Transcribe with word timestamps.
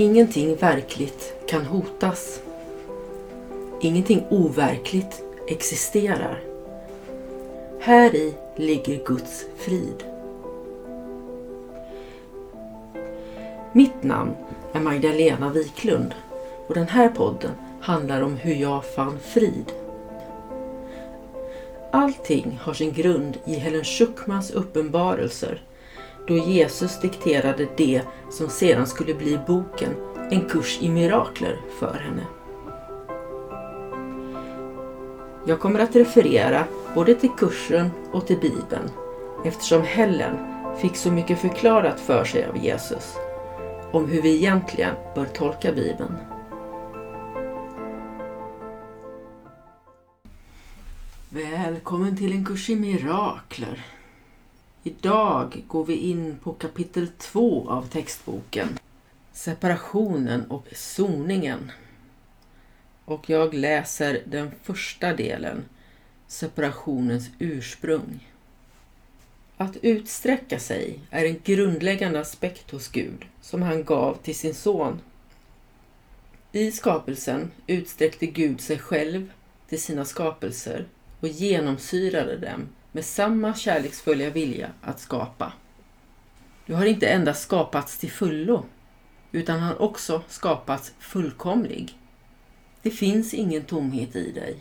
Ingenting 0.00 0.56
verkligt 0.56 1.34
kan 1.48 1.64
hotas. 1.64 2.42
Ingenting 3.80 4.24
overkligt 4.30 5.22
existerar. 5.48 6.42
Här 7.80 8.14
i 8.14 8.34
ligger 8.56 9.04
Guds 9.04 9.44
frid. 9.56 10.04
Mitt 13.72 14.02
namn 14.02 14.34
är 14.72 14.80
Magdalena 14.80 15.50
Wiklund 15.50 16.14
och 16.66 16.74
den 16.74 16.88
här 16.88 17.08
podden 17.08 17.52
handlar 17.80 18.20
om 18.20 18.36
hur 18.36 18.54
jag 18.54 18.84
fann 18.84 19.18
frid. 19.18 19.72
Allting 21.92 22.58
har 22.62 22.72
sin 22.72 22.92
grund 22.92 23.38
i 23.44 23.54
Helen 23.54 23.84
Schuckmans 23.84 24.50
uppenbarelser 24.50 25.62
då 26.28 26.36
Jesus 26.36 27.00
dikterade 27.00 27.68
det 27.76 28.02
som 28.30 28.48
sedan 28.48 28.86
skulle 28.86 29.14
bli 29.14 29.38
boken 29.46 29.94
En 30.30 30.48
kurs 30.48 30.78
i 30.80 30.88
mirakler 30.88 31.60
för 31.78 31.94
henne. 31.94 32.26
Jag 35.46 35.60
kommer 35.60 35.80
att 35.80 35.96
referera 35.96 36.64
både 36.94 37.14
till 37.14 37.30
kursen 37.30 37.90
och 38.12 38.26
till 38.26 38.38
Bibeln 38.38 38.90
eftersom 39.44 39.82
Helen 39.82 40.36
fick 40.80 40.96
så 40.96 41.12
mycket 41.12 41.38
förklarat 41.38 42.00
för 42.00 42.24
sig 42.24 42.46
av 42.46 42.56
Jesus 42.56 43.16
om 43.92 44.08
hur 44.08 44.22
vi 44.22 44.36
egentligen 44.36 44.94
bör 45.14 45.24
tolka 45.24 45.72
Bibeln. 45.72 46.16
Välkommen 51.30 52.16
till 52.16 52.32
en 52.32 52.44
kurs 52.44 52.70
i 52.70 52.76
mirakler. 52.76 53.97
Idag 54.82 55.64
går 55.68 55.84
vi 55.84 55.96
in 55.96 56.38
på 56.42 56.52
kapitel 56.52 57.08
2 57.08 57.70
av 57.70 57.88
textboken. 57.88 58.78
Separationen 59.32 60.50
och 60.50 60.66
soningen. 60.72 61.72
Och 63.04 63.30
jag 63.30 63.54
läser 63.54 64.22
den 64.24 64.50
första 64.62 65.14
delen, 65.14 65.64
separationens 66.26 67.30
ursprung. 67.38 68.28
Att 69.56 69.76
utsträcka 69.76 70.58
sig 70.58 71.00
är 71.10 71.24
en 71.24 71.40
grundläggande 71.44 72.20
aspekt 72.20 72.70
hos 72.70 72.88
Gud 72.88 73.24
som 73.40 73.62
han 73.62 73.84
gav 73.84 74.14
till 74.22 74.36
sin 74.36 74.54
son. 74.54 75.00
I 76.52 76.70
skapelsen 76.72 77.50
utsträckte 77.66 78.26
Gud 78.26 78.60
sig 78.60 78.78
själv 78.78 79.32
till 79.68 79.82
sina 79.82 80.04
skapelser 80.04 80.86
och 81.20 81.28
genomsyrade 81.28 82.36
dem 82.36 82.68
med 82.92 83.04
samma 83.04 83.54
kärleksfulla 83.54 84.30
vilja 84.30 84.70
att 84.82 85.00
skapa. 85.00 85.52
Du 86.66 86.74
har 86.74 86.86
inte 86.86 87.06
endast 87.06 87.42
skapats 87.42 87.98
till 87.98 88.10
fullo, 88.10 88.64
utan 89.32 89.60
har 89.60 89.82
också 89.82 90.22
skapats 90.28 90.92
fullkomlig. 90.98 91.98
Det 92.82 92.90
finns 92.90 93.34
ingen 93.34 93.62
tomhet 93.62 94.16
i 94.16 94.32
dig. 94.32 94.56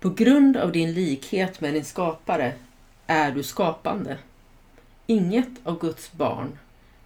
På 0.00 0.10
grund 0.10 0.56
av 0.56 0.72
din 0.72 0.92
likhet 0.92 1.60
med 1.60 1.74
din 1.74 1.84
skapare 1.84 2.52
är 3.06 3.32
du 3.32 3.42
skapande. 3.42 4.18
Inget 5.06 5.48
av 5.64 5.80
Guds 5.80 6.12
barn 6.12 6.58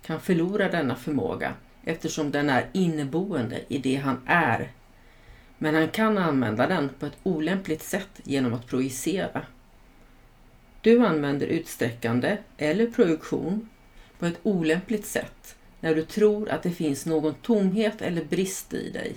kan 0.02 0.20
förlora 0.20 0.68
denna 0.68 0.96
förmåga 0.96 1.54
eftersom 1.84 2.30
den 2.30 2.50
är 2.50 2.66
inneboende 2.72 3.60
i 3.68 3.78
det 3.78 3.96
han 3.96 4.20
är. 4.26 4.70
Men 5.58 5.74
han 5.74 5.88
kan 5.88 6.18
använda 6.18 6.66
den 6.66 6.88
på 6.88 7.06
ett 7.06 7.18
olämpligt 7.22 7.82
sätt 7.82 8.20
genom 8.24 8.54
att 8.54 8.66
projicera. 8.66 9.42
Du 10.80 11.06
använder 11.06 11.46
utsträckande 11.46 12.38
eller 12.56 12.86
projektion 12.86 13.68
på 14.18 14.26
ett 14.26 14.40
olämpligt 14.42 15.06
sätt 15.06 15.56
när 15.80 15.94
du 15.94 16.04
tror 16.04 16.48
att 16.48 16.62
det 16.62 16.70
finns 16.70 17.06
någon 17.06 17.34
tomhet 17.34 18.02
eller 18.02 18.24
brist 18.24 18.74
i 18.74 18.90
dig 18.90 19.14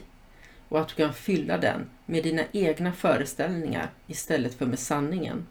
och 0.69 0.79
att 0.79 0.87
du 0.87 0.95
kan 0.95 1.13
fylla 1.13 1.57
den 1.57 1.89
med 2.05 2.23
dina 2.23 2.43
egna 2.51 2.93
föreställningar 2.93 3.89
istället 4.07 4.53
för 4.53 4.65
med 4.65 4.79
sanningen. 4.79 5.47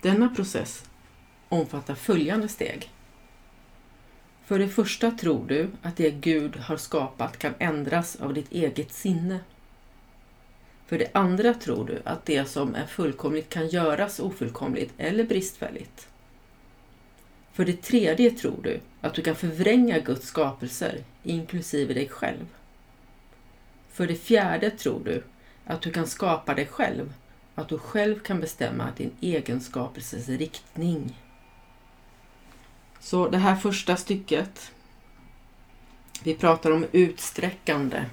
Denna 0.00 0.28
process 0.28 0.84
omfattar 1.48 1.94
följande 1.94 2.48
steg. 2.48 2.90
För 4.44 4.58
det 4.58 4.68
första 4.68 5.10
tror 5.10 5.46
du 5.46 5.70
att 5.82 5.96
det 5.96 6.10
Gud 6.10 6.56
har 6.56 6.76
skapat 6.76 7.38
kan 7.38 7.54
ändras 7.58 8.16
av 8.16 8.34
ditt 8.34 8.52
eget 8.52 8.92
sinne. 8.92 9.40
För 10.86 10.98
det 10.98 11.10
andra 11.12 11.54
tror 11.54 11.86
du 11.86 12.02
att 12.04 12.26
det 12.26 12.44
som 12.44 12.74
är 12.74 12.86
fullkomligt 12.86 13.48
kan 13.48 13.68
göras 13.68 14.20
ofullkomligt 14.20 14.92
eller 14.98 15.24
bristfälligt. 15.24 16.08
För 17.52 17.64
det 17.64 17.82
tredje 17.82 18.30
tror 18.30 18.60
du 18.62 18.80
att 19.00 19.14
du 19.14 19.22
kan 19.22 19.36
förvränga 19.36 19.98
Guds 19.98 20.26
skapelser, 20.26 21.04
inklusive 21.22 21.94
dig 21.94 22.08
själv. 22.08 22.46
För 23.92 24.06
det 24.06 24.16
fjärde 24.16 24.70
tror 24.70 25.00
du 25.04 25.22
att 25.66 25.82
du 25.82 25.90
kan 25.90 26.06
skapa 26.06 26.54
dig 26.54 26.66
själv, 26.66 27.12
att 27.54 27.68
du 27.68 27.78
själv 27.78 28.18
kan 28.18 28.40
bestämma 28.40 28.88
din 28.96 29.10
egen 29.20 29.60
skapelses 29.60 30.28
riktning. 30.28 31.20
Så 33.00 33.28
det 33.28 33.38
här 33.38 33.56
första 33.56 33.96
stycket, 33.96 34.72
vi 36.22 36.34
pratar 36.34 36.70
om 36.70 36.86
utsträckande 36.92 38.04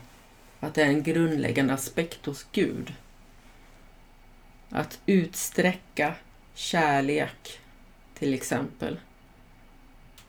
att 0.62 0.74
det 0.74 0.84
är 0.84 0.88
en 0.88 1.04
grundläggande 1.04 1.74
aspekt 1.74 2.26
hos 2.26 2.46
Gud. 2.52 2.94
Att 4.70 5.00
utsträcka 5.06 6.16
kärlek, 6.54 7.60
till 8.14 8.34
exempel. 8.34 9.00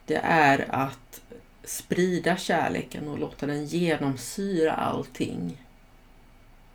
Det 0.06 0.21
är 0.25 0.75
att 0.75 1.22
sprida 1.65 2.37
kärleken 2.37 3.09
och 3.09 3.19
låta 3.19 3.47
den 3.47 3.66
genomsyra 3.66 4.72
allting. 4.72 5.62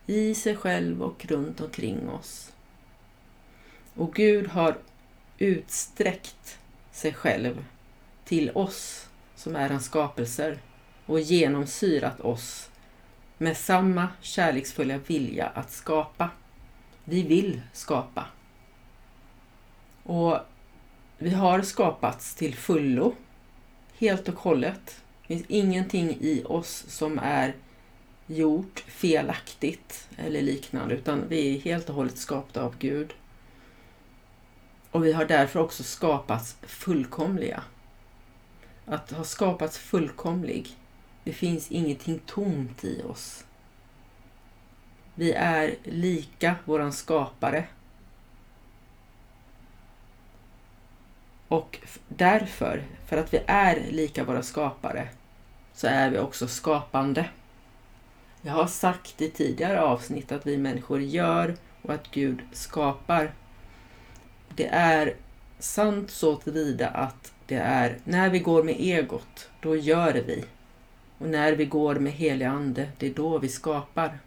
I 0.05 0.35
sig 0.35 0.55
själv 0.55 1.03
och 1.03 1.25
runt 1.25 1.61
omkring 1.61 2.09
oss. 2.09 2.53
Och 3.93 4.13
Gud 4.13 4.47
har 4.47 4.77
utsträckt 5.37 6.59
sig 6.91 7.13
själv 7.13 7.65
till 8.25 8.51
oss 8.51 9.07
som 9.35 9.55
är 9.55 9.69
hans 9.69 9.85
skapelser 9.85 10.57
och 11.05 11.19
genomsyrat 11.19 12.21
oss 12.21 12.69
med 13.37 13.57
samma 13.57 14.07
kärleksfulla 14.21 14.97
vilja 14.97 15.47
att 15.47 15.71
skapa. 15.71 16.29
Vi 17.03 17.23
vill 17.23 17.61
skapa. 17.73 18.25
Och 20.03 20.37
vi 21.17 21.29
har 21.29 21.61
skapats 21.61 22.35
till 22.35 22.55
fullo, 22.55 23.15
helt 23.97 24.29
och 24.29 24.39
hållet. 24.39 25.01
Det 25.21 25.27
finns 25.27 25.45
ingenting 25.47 26.17
i 26.19 26.43
oss 26.45 26.85
som 26.87 27.19
är 27.19 27.55
gjort 28.27 28.79
felaktigt 28.79 30.07
eller 30.17 30.41
liknande, 30.41 30.95
utan 30.95 31.23
vi 31.27 31.55
är 31.55 31.59
helt 31.59 31.89
och 31.89 31.95
hållet 31.95 32.17
skapta 32.17 32.63
av 32.63 32.75
Gud. 32.79 33.13
Och 34.91 35.05
vi 35.05 35.13
har 35.13 35.25
därför 35.25 35.59
också 35.59 35.83
skapats 35.83 36.57
fullkomliga. 36.61 37.63
Att 38.85 39.11
ha 39.11 39.23
skapats 39.23 39.77
fullkomlig 39.77 40.76
det 41.27 41.33
finns 41.33 41.71
ingenting 41.71 42.19
tomt 42.25 42.83
i 42.83 43.01
oss. 43.03 43.45
Vi 45.15 45.31
är 45.33 45.75
lika 45.83 46.55
våran 46.65 46.93
skapare. 46.93 47.63
Och 51.47 51.79
därför, 52.07 52.83
för 53.05 53.17
att 53.17 53.33
vi 53.33 53.39
är 53.47 53.85
lika 53.91 54.23
våra 54.23 54.43
skapare, 54.43 55.09
så 55.73 55.87
är 55.87 56.09
vi 56.09 56.19
också 56.19 56.47
skapande. 56.47 57.29
Jag 58.41 58.53
har 58.53 58.67
sagt 58.67 59.21
i 59.21 59.29
tidigare 59.29 59.81
avsnitt 59.81 60.31
att 60.31 60.47
vi 60.47 60.57
människor 60.57 61.01
gör 61.01 61.55
och 61.81 61.93
att 61.93 62.11
Gud 62.11 62.41
skapar. 62.51 63.33
Det 64.55 64.67
är 64.67 65.15
sant 65.59 66.11
så 66.11 66.35
tillvida 66.35 66.87
att 66.87 67.33
det 67.45 67.55
är 67.55 67.97
när 68.03 68.29
vi 68.29 68.39
går 68.39 68.63
med 68.63 68.75
egot, 68.79 69.49
då 69.59 69.75
gör 69.75 70.13
vi. 70.13 70.45
Och 71.17 71.27
när 71.27 71.53
vi 71.53 71.65
går 71.65 71.95
med 71.95 72.13
helig 72.13 72.45
ande, 72.45 72.89
det 72.97 73.07
är 73.07 73.13
då 73.13 73.37
vi 73.37 73.49
skapar. 73.49 74.19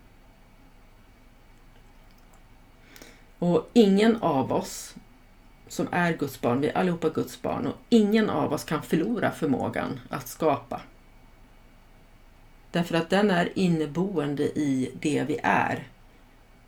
Och 3.39 3.71
ingen 3.73 4.17
av 4.17 4.53
oss 4.53 4.95
som 5.69 5.89
är 5.93 6.13
Guds 6.13 6.41
barn, 6.41 6.61
vi 6.61 6.69
är 6.69 6.77
allihopa 6.77 7.09
Guds 7.09 7.43
barn 7.43 7.67
och 7.67 7.77
ingen 7.89 8.31
av 8.31 8.53
oss 8.53 8.65
kan 8.65 8.83
förlora 8.83 9.31
förmågan 9.31 10.01
att 10.09 10.29
skapa. 10.29 10.81
Därför 12.71 12.95
att 12.95 13.11
den 13.11 13.31
är 13.31 13.59
inneboende 13.59 14.43
i 14.43 14.91
det 15.01 15.25
vi 15.29 15.39
är. 15.43 15.89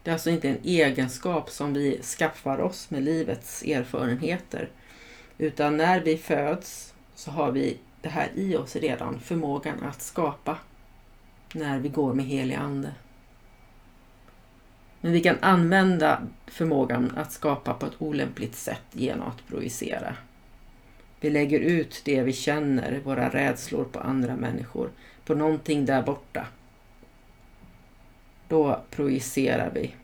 Det 0.03 0.11
är 0.11 0.13
alltså 0.13 0.31
inte 0.31 0.49
en 0.49 0.59
egenskap 0.65 1.51
som 1.51 1.75
vi 1.75 2.03
skaffar 2.03 2.61
oss 2.61 2.91
med 2.91 3.03
livets 3.03 3.63
erfarenheter. 3.63 4.69
Utan 5.39 5.77
när 5.77 6.01
vi 6.01 6.17
föds 6.19 6.95
så 7.15 7.31
har 7.31 7.53
vi 7.53 7.79
det 8.03 8.09
här 8.09 8.31
i 8.35 8.57
oss 8.57 8.77
redan, 8.77 9.21
förmågan 9.21 9.83
att 9.83 10.03
skapa 10.03 10.59
när 11.55 11.79
vi 11.79 11.89
går 11.89 12.15
med 12.15 12.25
helig 12.25 12.55
ande. 12.55 12.93
Men 15.01 15.13
vi 15.13 15.21
kan 15.21 15.37
använda 15.41 16.23
förmågan 16.47 17.13
att 17.17 17.33
skapa 17.33 17.75
på 17.75 17.87
ett 17.87 18.03
olämpligt 18.03 18.55
sätt 18.55 18.85
genom 18.93 19.29
att 19.29 19.47
projicera. 19.49 20.17
Vi 21.21 21.31
lägger 21.31 21.61
ut 21.61 22.03
det 22.05 22.23
vi 22.23 22.33
känner, 22.33 23.01
våra 23.05 23.29
rädslor 23.29 23.85
på 23.85 24.01
andra 24.01 24.37
människor, 24.37 24.91
på 25.25 25.35
någonting 25.35 25.85
där 25.85 26.03
borta. 26.03 26.47
Då 28.49 28.81
projicerar 28.91 29.71
vi. 29.75 29.95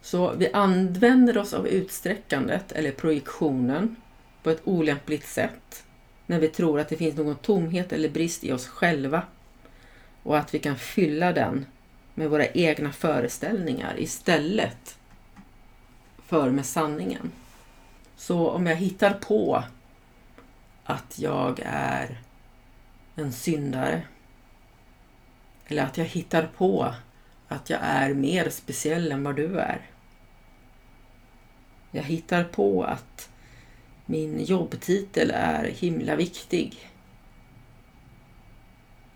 Så 0.00 0.32
vi 0.32 0.52
använder 0.52 1.38
oss 1.38 1.54
av 1.54 1.68
utsträckandet 1.68 2.72
eller 2.72 2.92
projektionen 2.92 3.96
på 4.42 4.50
ett 4.50 4.60
olämpligt 4.64 5.26
sätt 5.26 5.84
när 6.28 6.38
vi 6.38 6.48
tror 6.48 6.80
att 6.80 6.88
det 6.88 6.96
finns 6.96 7.16
någon 7.16 7.36
tomhet 7.36 7.92
eller 7.92 8.08
brist 8.08 8.44
i 8.44 8.52
oss 8.52 8.66
själva 8.68 9.22
och 10.22 10.38
att 10.38 10.54
vi 10.54 10.58
kan 10.58 10.76
fylla 10.76 11.32
den 11.32 11.66
med 12.14 12.30
våra 12.30 12.46
egna 12.46 12.92
föreställningar 12.92 14.00
istället 14.00 14.98
för 16.26 16.50
med 16.50 16.66
sanningen. 16.66 17.32
Så 18.16 18.50
om 18.50 18.66
jag 18.66 18.76
hittar 18.76 19.14
på 19.14 19.64
att 20.84 21.18
jag 21.18 21.60
är 21.64 22.18
en 23.14 23.32
syndare 23.32 24.02
eller 25.66 25.82
att 25.82 25.98
jag 25.98 26.04
hittar 26.04 26.46
på 26.46 26.94
att 27.48 27.70
jag 27.70 27.80
är 27.82 28.14
mer 28.14 28.50
speciell 28.50 29.12
än 29.12 29.24
vad 29.24 29.36
du 29.36 29.60
är. 29.60 29.86
Jag 31.90 32.02
hittar 32.02 32.44
på 32.44 32.84
att 32.84 33.30
min 34.10 34.44
jobbtitel 34.44 35.30
är 35.34 35.64
himla 35.64 36.16
viktig. 36.16 36.90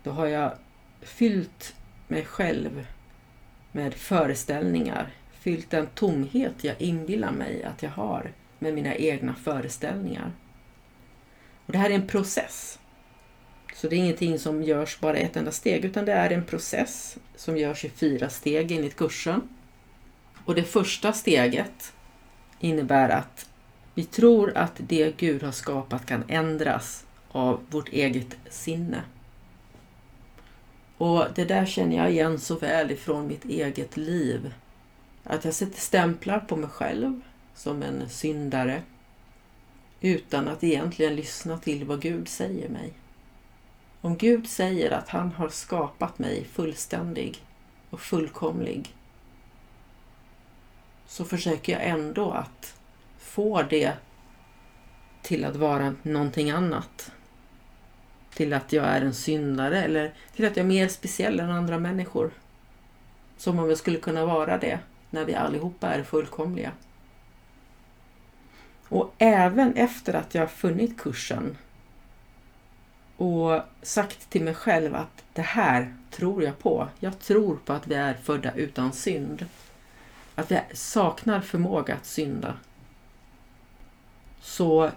Då 0.03 0.11
har 0.11 0.27
jag 0.27 0.51
fyllt 1.01 1.75
mig 2.07 2.25
själv 2.25 2.87
med 3.71 3.93
föreställningar, 3.93 5.13
fyllt 5.31 5.69
den 5.69 5.87
tomhet 5.87 6.63
jag 6.63 6.81
inbillar 6.81 7.31
mig 7.31 7.63
att 7.63 7.83
jag 7.83 7.89
har 7.89 8.31
med 8.59 8.73
mina 8.73 8.95
egna 8.95 9.35
föreställningar. 9.35 10.31
Och 11.65 11.71
Det 11.71 11.77
här 11.77 11.89
är 11.89 11.95
en 11.95 12.07
process. 12.07 12.79
Så 13.75 13.87
det 13.87 13.95
är 13.95 13.99
ingenting 13.99 14.39
som 14.39 14.63
görs 14.63 14.99
bara 14.99 15.17
ett 15.17 15.37
enda 15.37 15.51
steg 15.51 15.85
utan 15.85 16.05
det 16.05 16.13
är 16.13 16.29
en 16.29 16.45
process 16.45 17.17
som 17.35 17.57
görs 17.57 17.85
i 17.85 17.89
fyra 17.89 18.29
steg 18.29 18.71
enligt 18.71 18.95
kursen. 18.95 19.41
Och 20.45 20.55
det 20.55 20.63
första 20.63 21.13
steget 21.13 21.93
innebär 22.59 23.09
att 23.09 23.49
vi 23.93 24.03
tror 24.03 24.57
att 24.57 24.73
det 24.77 25.17
Gud 25.17 25.43
har 25.43 25.51
skapat 25.51 26.05
kan 26.05 26.23
ändras 26.27 27.05
av 27.31 27.61
vårt 27.69 27.89
eget 27.89 28.37
sinne. 28.49 29.01
Och 30.97 31.25
det 31.35 31.45
där 31.45 31.65
känner 31.65 31.97
jag 31.97 32.11
igen 32.11 32.39
så 32.39 32.55
väl 32.55 32.91
ifrån 32.91 33.27
mitt 33.27 33.45
eget 33.45 33.97
liv. 33.97 34.53
Att 35.23 35.45
jag 35.45 35.53
sätter 35.53 35.79
stämplar 35.79 36.39
på 36.39 36.55
mig 36.55 36.69
själv 36.69 37.21
som 37.55 37.83
en 37.83 38.09
syndare 38.09 38.81
utan 40.01 40.47
att 40.47 40.63
egentligen 40.63 41.15
lyssna 41.15 41.57
till 41.57 41.85
vad 41.85 42.01
Gud 42.01 42.27
säger 42.27 42.69
mig. 42.69 42.93
Om 44.01 44.17
Gud 44.17 44.47
säger 44.47 44.91
att 44.91 45.09
han 45.09 45.31
har 45.31 45.49
skapat 45.49 46.19
mig 46.19 46.45
fullständig 46.45 47.43
och 47.89 48.01
fullkomlig 48.01 48.95
så 51.07 51.25
försöker 51.25 51.73
jag 51.73 51.87
ändå 51.87 52.31
att 52.31 52.75
få 53.33 53.61
det 53.61 53.93
till 55.21 55.45
att 55.45 55.55
vara 55.55 55.95
någonting 56.03 56.51
annat. 56.51 57.11
Till 58.33 58.53
att 58.53 58.73
jag 58.73 58.85
är 58.85 59.01
en 59.01 59.13
syndare 59.13 59.83
eller 59.83 60.13
till 60.35 60.45
att 60.45 60.57
jag 60.57 60.63
är 60.63 60.67
mer 60.67 60.87
speciell 60.87 61.39
än 61.39 61.51
andra 61.51 61.79
människor. 61.79 62.31
Som 63.37 63.59
om 63.59 63.69
jag 63.69 63.77
skulle 63.77 63.99
kunna 63.99 64.25
vara 64.25 64.57
det 64.57 64.79
när 65.09 65.25
vi 65.25 65.35
allihopa 65.35 65.87
är 65.87 66.03
fullkomliga. 66.03 66.71
Och 68.89 69.13
även 69.17 69.73
efter 69.73 70.13
att 70.13 70.35
jag 70.35 70.51
funnit 70.51 70.99
kursen 70.99 71.57
och 73.17 73.61
sagt 73.81 74.29
till 74.29 74.43
mig 74.43 74.55
själv 74.55 74.95
att 74.95 75.23
det 75.33 75.41
här 75.41 75.95
tror 76.11 76.43
jag 76.43 76.59
på. 76.59 76.87
Jag 76.99 77.19
tror 77.19 77.55
på 77.65 77.73
att 77.73 77.87
vi 77.87 77.95
är 77.95 78.13
födda 78.13 78.51
utan 78.53 78.93
synd. 78.93 79.45
Att 80.35 80.51
vi 80.51 80.59
saknar 80.73 81.41
förmåga 81.41 81.95
att 81.95 82.05
synda. 82.05 82.53
Så 84.43 84.91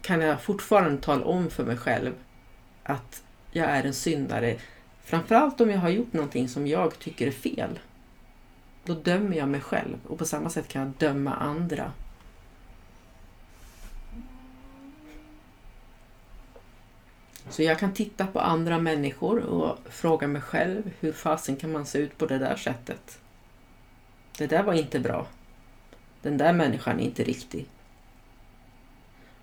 kan 0.00 0.20
jag 0.20 0.42
fortfarande 0.42 1.02
tala 1.02 1.24
om 1.24 1.50
för 1.50 1.64
mig 1.64 1.76
själv 1.76 2.12
att 2.82 3.22
jag 3.50 3.70
är 3.70 3.84
en 3.84 3.94
syndare. 3.94 4.56
Framförallt 5.04 5.60
om 5.60 5.70
jag 5.70 5.78
har 5.78 5.88
gjort 5.88 6.12
någonting 6.12 6.48
som 6.48 6.66
jag 6.66 6.98
tycker 6.98 7.26
är 7.26 7.30
fel. 7.30 7.78
Då 8.84 8.94
dömer 8.94 9.36
jag 9.36 9.48
mig 9.48 9.60
själv 9.60 9.96
och 10.06 10.18
på 10.18 10.24
samma 10.24 10.50
sätt 10.50 10.68
kan 10.68 10.82
jag 10.82 10.92
döma 10.98 11.34
andra. 11.34 11.92
Så 17.48 17.62
jag 17.62 17.78
kan 17.78 17.94
titta 17.94 18.26
på 18.26 18.40
andra 18.40 18.78
människor 18.78 19.38
och 19.38 19.78
fråga 19.84 20.26
mig 20.26 20.42
själv 20.42 20.90
hur 21.00 21.12
fasen 21.12 21.56
kan 21.56 21.72
man 21.72 21.86
se 21.86 21.98
ut 21.98 22.18
på 22.18 22.26
det 22.26 22.38
där 22.38 22.56
sättet? 22.56 23.18
Det 24.38 24.46
där 24.46 24.62
var 24.62 24.74
inte 24.74 25.00
bra. 25.00 25.26
Den 26.22 26.38
där 26.38 26.52
människan 26.52 27.00
är 27.00 27.04
inte 27.04 27.24
riktig. 27.24 27.66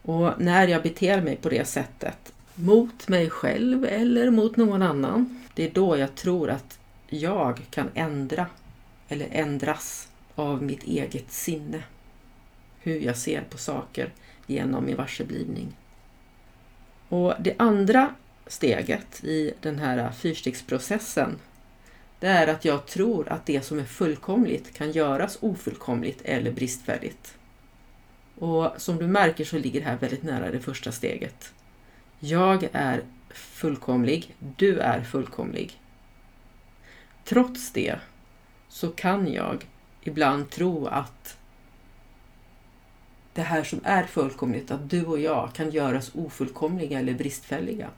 Och 0.01 0.41
när 0.41 0.67
jag 0.67 0.83
beter 0.83 1.21
mig 1.21 1.35
på 1.35 1.49
det 1.49 1.65
sättet 1.65 2.33
mot 2.55 3.07
mig 3.07 3.29
själv 3.29 3.85
eller 3.85 4.29
mot 4.29 4.57
någon 4.57 4.81
annan, 4.81 5.43
det 5.53 5.63
är 5.63 5.71
då 5.71 5.97
jag 5.97 6.15
tror 6.15 6.49
att 6.49 6.79
jag 7.09 7.61
kan 7.69 7.89
ändra 7.93 8.45
eller 9.07 9.27
ändras 9.31 10.07
av 10.35 10.63
mitt 10.63 10.83
eget 10.83 11.31
sinne. 11.31 11.83
Hur 12.79 12.99
jag 12.99 13.17
ser 13.17 13.41
på 13.41 13.57
saker 13.57 14.13
genom 14.47 14.85
min 14.85 14.95
varseblivning. 14.95 15.77
Och 17.09 17.33
det 17.39 17.55
andra 17.57 18.15
steget 18.47 19.23
i 19.23 19.53
den 19.61 19.79
här 19.79 20.11
fyrstegsprocessen 20.11 21.39
det 22.19 22.27
är 22.27 22.47
att 22.47 22.65
jag 22.65 22.85
tror 22.85 23.29
att 23.29 23.45
det 23.45 23.61
som 23.61 23.79
är 23.79 23.83
fullkomligt 23.83 24.73
kan 24.73 24.91
göras 24.91 25.37
ofullkomligt 25.41 26.21
eller 26.23 26.51
bristfälligt. 26.51 27.35
Och 28.39 28.73
som 28.77 28.97
du 28.97 29.07
märker 29.07 29.45
så 29.45 29.57
ligger 29.57 29.79
det 29.79 29.85
här 29.85 29.97
väldigt 29.97 30.23
nära 30.23 30.51
det 30.51 30.59
första 30.59 30.91
steget. 30.91 31.53
Jag 32.19 32.69
är 32.71 33.03
fullkomlig, 33.29 34.35
du 34.39 34.79
är 34.79 35.01
fullkomlig. 35.01 35.81
Trots 37.23 37.71
det 37.71 37.95
så 38.69 38.89
kan 38.89 39.33
jag 39.33 39.65
ibland 40.01 40.49
tro 40.49 40.87
att 40.87 41.37
det 43.33 43.41
här 43.41 43.63
som 43.63 43.79
är 43.83 44.03
fullkomligt, 44.03 44.71
att 44.71 44.89
du 44.89 45.05
och 45.05 45.19
jag 45.19 45.53
kan 45.53 45.71
göras 45.71 46.11
ofullkomliga 46.15 46.99
eller 46.99 47.13
bristfälliga. 47.13 47.89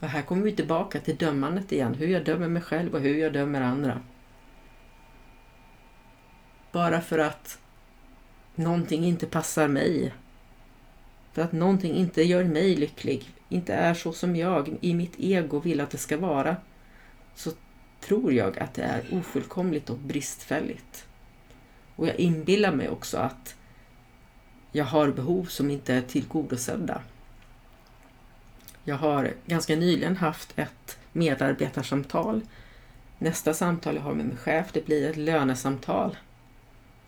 Och 0.00 0.08
här 0.08 0.22
kommer 0.22 0.42
vi 0.42 0.52
tillbaka 0.52 1.00
till 1.00 1.16
dömandet 1.16 1.72
igen, 1.72 1.94
hur 1.94 2.08
jag 2.08 2.24
dömer 2.24 2.48
mig 2.48 2.62
själv 2.62 2.94
och 2.94 3.00
hur 3.00 3.18
jag 3.18 3.32
dömer 3.32 3.60
andra. 3.60 4.00
Bara 6.72 7.00
för 7.00 7.18
att 7.18 7.58
någonting 8.60 9.04
inte 9.04 9.26
passar 9.26 9.68
mig. 9.68 10.12
För 11.32 11.42
att 11.42 11.52
någonting 11.52 11.94
inte 11.94 12.22
gör 12.22 12.44
mig 12.44 12.76
lycklig, 12.76 13.30
inte 13.48 13.74
är 13.74 13.94
så 13.94 14.12
som 14.12 14.36
jag 14.36 14.76
i 14.80 14.94
mitt 14.94 15.14
ego 15.18 15.58
vill 15.58 15.80
att 15.80 15.90
det 15.90 15.98
ska 15.98 16.16
vara, 16.16 16.56
så 17.34 17.50
tror 18.00 18.32
jag 18.32 18.58
att 18.58 18.74
det 18.74 18.82
är 18.82 19.04
ofullkomligt 19.12 19.90
och 19.90 19.98
bristfälligt. 19.98 21.06
Och 21.96 22.06
jag 22.06 22.16
inbillar 22.16 22.72
mig 22.72 22.88
också 22.88 23.18
att 23.18 23.56
jag 24.72 24.84
har 24.84 25.10
behov 25.10 25.44
som 25.44 25.70
inte 25.70 25.94
är 25.94 26.02
tillgodosedda. 26.02 27.02
Jag 28.84 28.96
har 28.96 29.32
ganska 29.46 29.76
nyligen 29.76 30.16
haft 30.16 30.58
ett 30.58 30.98
medarbetarsamtal. 31.12 32.40
Nästa 33.18 33.54
samtal 33.54 33.94
jag 33.94 34.02
har 34.02 34.14
med 34.14 34.26
min 34.26 34.36
chef 34.36 34.72
det 34.72 34.86
blir 34.86 35.10
ett 35.10 35.16
lönesamtal. 35.16 36.16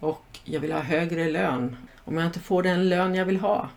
Och 0.03 0.39
jag 0.45 0.61
vill 0.61 0.73
ha 0.73 0.81
högre 0.81 1.31
lön. 1.31 1.77
Om 2.05 2.17
jag 2.17 2.27
inte 2.27 2.41
får 2.41 2.63
den 2.63 2.89
lön 2.89 3.15
jag 3.15 3.25
vill 3.25 3.41
ha 3.41 3.69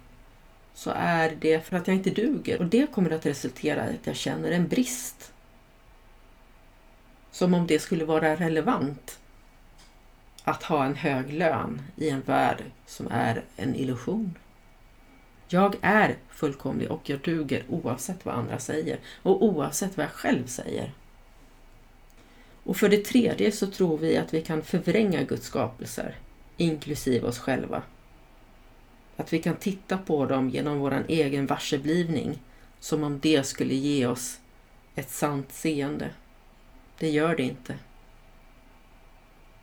så 0.74 0.92
är 0.96 1.38
det 1.40 1.66
för 1.66 1.78
att 1.78 1.88
jag 1.88 1.96
inte 1.96 2.10
duger. 2.10 2.60
Och 2.60 2.66
det 2.66 2.92
kommer 2.92 3.12
att 3.12 3.26
resultera 3.26 3.92
i 3.92 3.96
att 3.96 4.08
jag 4.08 4.16
känner 4.16 4.52
en 4.52 4.68
brist. 4.68 5.34
Som 7.32 7.54
om 7.54 7.68
det 7.68 7.80
skulle 7.80 8.06
vara 8.06 8.36
relevant 8.36 9.20
att 10.44 10.64
ha 10.64 10.86
en 10.86 10.96
hög 10.96 11.34
lön 11.34 11.82
i 11.96 12.10
en 12.10 12.22
värld 12.22 12.64
som 12.86 13.08
är 13.12 13.44
en 13.56 13.76
illusion. 13.76 14.38
Jag 15.48 15.76
är 15.82 16.16
fullkomlig 16.30 16.92
och 16.92 17.10
jag 17.10 17.20
duger 17.20 17.64
oavsett 17.70 18.26
vad 18.26 18.36
andra 18.36 18.60
säger 18.60 19.00
och 19.24 19.44
oavsett 19.44 19.98
vad 19.98 20.04
jag 20.04 20.14
själv 20.14 20.48
säger. 20.48 20.92
Och 22.66 22.78
för 22.78 22.90
det 22.90 23.06
tredje 23.06 23.52
så 23.52 23.68
tror 23.68 23.98
vi 23.98 24.18
att 24.18 24.34
vi 24.34 24.42
kan 24.42 24.62
förvränga 24.62 25.24
Guds 25.24 25.46
skapelser, 25.46 26.16
inklusive 26.58 27.28
oss 27.28 27.40
själva. 27.40 27.84
Att 29.16 29.34
vi 29.34 29.42
kan 29.42 29.56
titta 29.56 29.98
på 29.98 30.26
dem 30.26 30.50
genom 30.50 30.80
vår 30.80 31.06
egen 31.08 31.46
varseblivning 31.46 32.40
som 32.80 33.04
om 33.04 33.20
det 33.20 33.44
skulle 33.44 33.76
ge 33.76 34.08
oss 34.08 34.40
ett 34.96 35.10
sant 35.10 35.52
seende. 35.52 36.10
Det 37.00 37.10
gör 37.10 37.36
det 37.36 37.44
inte. 37.44 37.76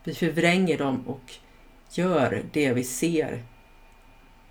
Vi 0.04 0.14
förvränger 0.14 0.78
dem 0.78 1.09
och 1.09 1.35
gör 1.90 2.44
det 2.52 2.73
vi 2.73 2.85
ser 2.85 3.42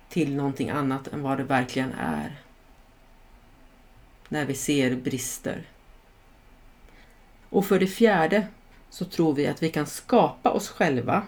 till 0.08 0.34
någonting 0.36 0.70
annat 0.70 1.08
än 1.08 1.22
vad 1.22 1.38
det 1.38 1.44
verkligen 1.44 1.92
är. 1.92 2.42
När 4.28 4.46
vi 4.46 4.54
ser 4.54 4.96
brister. 4.96 5.71
Och 7.52 7.66
för 7.66 7.78
det 7.78 7.86
fjärde 7.86 8.46
så 8.90 9.04
tror 9.04 9.34
vi 9.34 9.46
att 9.46 9.62
vi 9.62 9.70
kan 9.70 9.86
skapa 9.86 10.50
oss 10.50 10.68
själva 10.68 11.22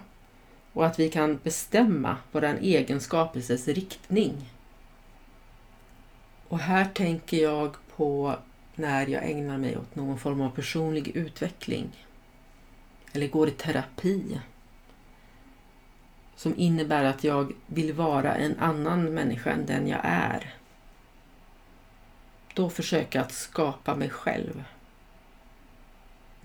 och 0.73 0.85
att 0.85 0.99
vi 0.99 1.09
kan 1.09 1.39
bestämma 1.43 2.17
vår 2.31 2.43
egen 2.43 3.01
skapelses 3.01 3.67
riktning. 3.67 4.49
Och 6.47 6.59
här 6.59 6.85
tänker 6.85 7.37
jag 7.37 7.75
på 7.95 8.35
när 8.75 9.07
jag 9.07 9.29
ägnar 9.29 9.57
mig 9.57 9.77
åt 9.77 9.95
någon 9.95 10.19
form 10.19 10.41
av 10.41 10.49
personlig 10.49 11.07
utveckling 11.07 12.05
eller 13.13 13.27
går 13.27 13.47
i 13.47 13.51
terapi 13.51 14.39
som 16.35 16.53
innebär 16.57 17.03
att 17.03 17.23
jag 17.23 17.53
vill 17.67 17.93
vara 17.93 18.35
en 18.35 18.59
annan 18.59 19.13
människa 19.13 19.51
än 19.51 19.65
den 19.65 19.87
jag 19.87 20.01
är. 20.03 20.53
Då 22.53 22.69
försöker 22.69 23.19
jag 23.19 23.25
att 23.25 23.33
skapa 23.33 23.95
mig 23.95 24.09
själv. 24.09 24.63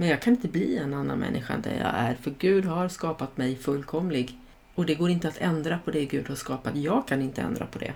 Men 0.00 0.08
jag 0.08 0.22
kan 0.22 0.32
inte 0.32 0.48
bli 0.48 0.76
en 0.76 0.94
annan 0.94 1.18
människa 1.18 1.54
än 1.54 1.62
den 1.62 1.78
jag 1.78 1.94
är, 1.94 2.14
för 2.14 2.34
Gud 2.38 2.64
har 2.64 2.88
skapat 2.88 3.36
mig 3.36 3.56
fullkomlig. 3.56 4.38
Och 4.74 4.86
det 4.86 4.94
går 4.94 5.10
inte 5.10 5.28
att 5.28 5.38
ändra 5.38 5.78
på 5.78 5.90
det 5.90 6.04
Gud 6.04 6.28
har 6.28 6.34
skapat. 6.34 6.76
Jag 6.76 7.08
kan 7.08 7.22
inte 7.22 7.42
ändra 7.42 7.66
på 7.66 7.78
det. 7.78 7.92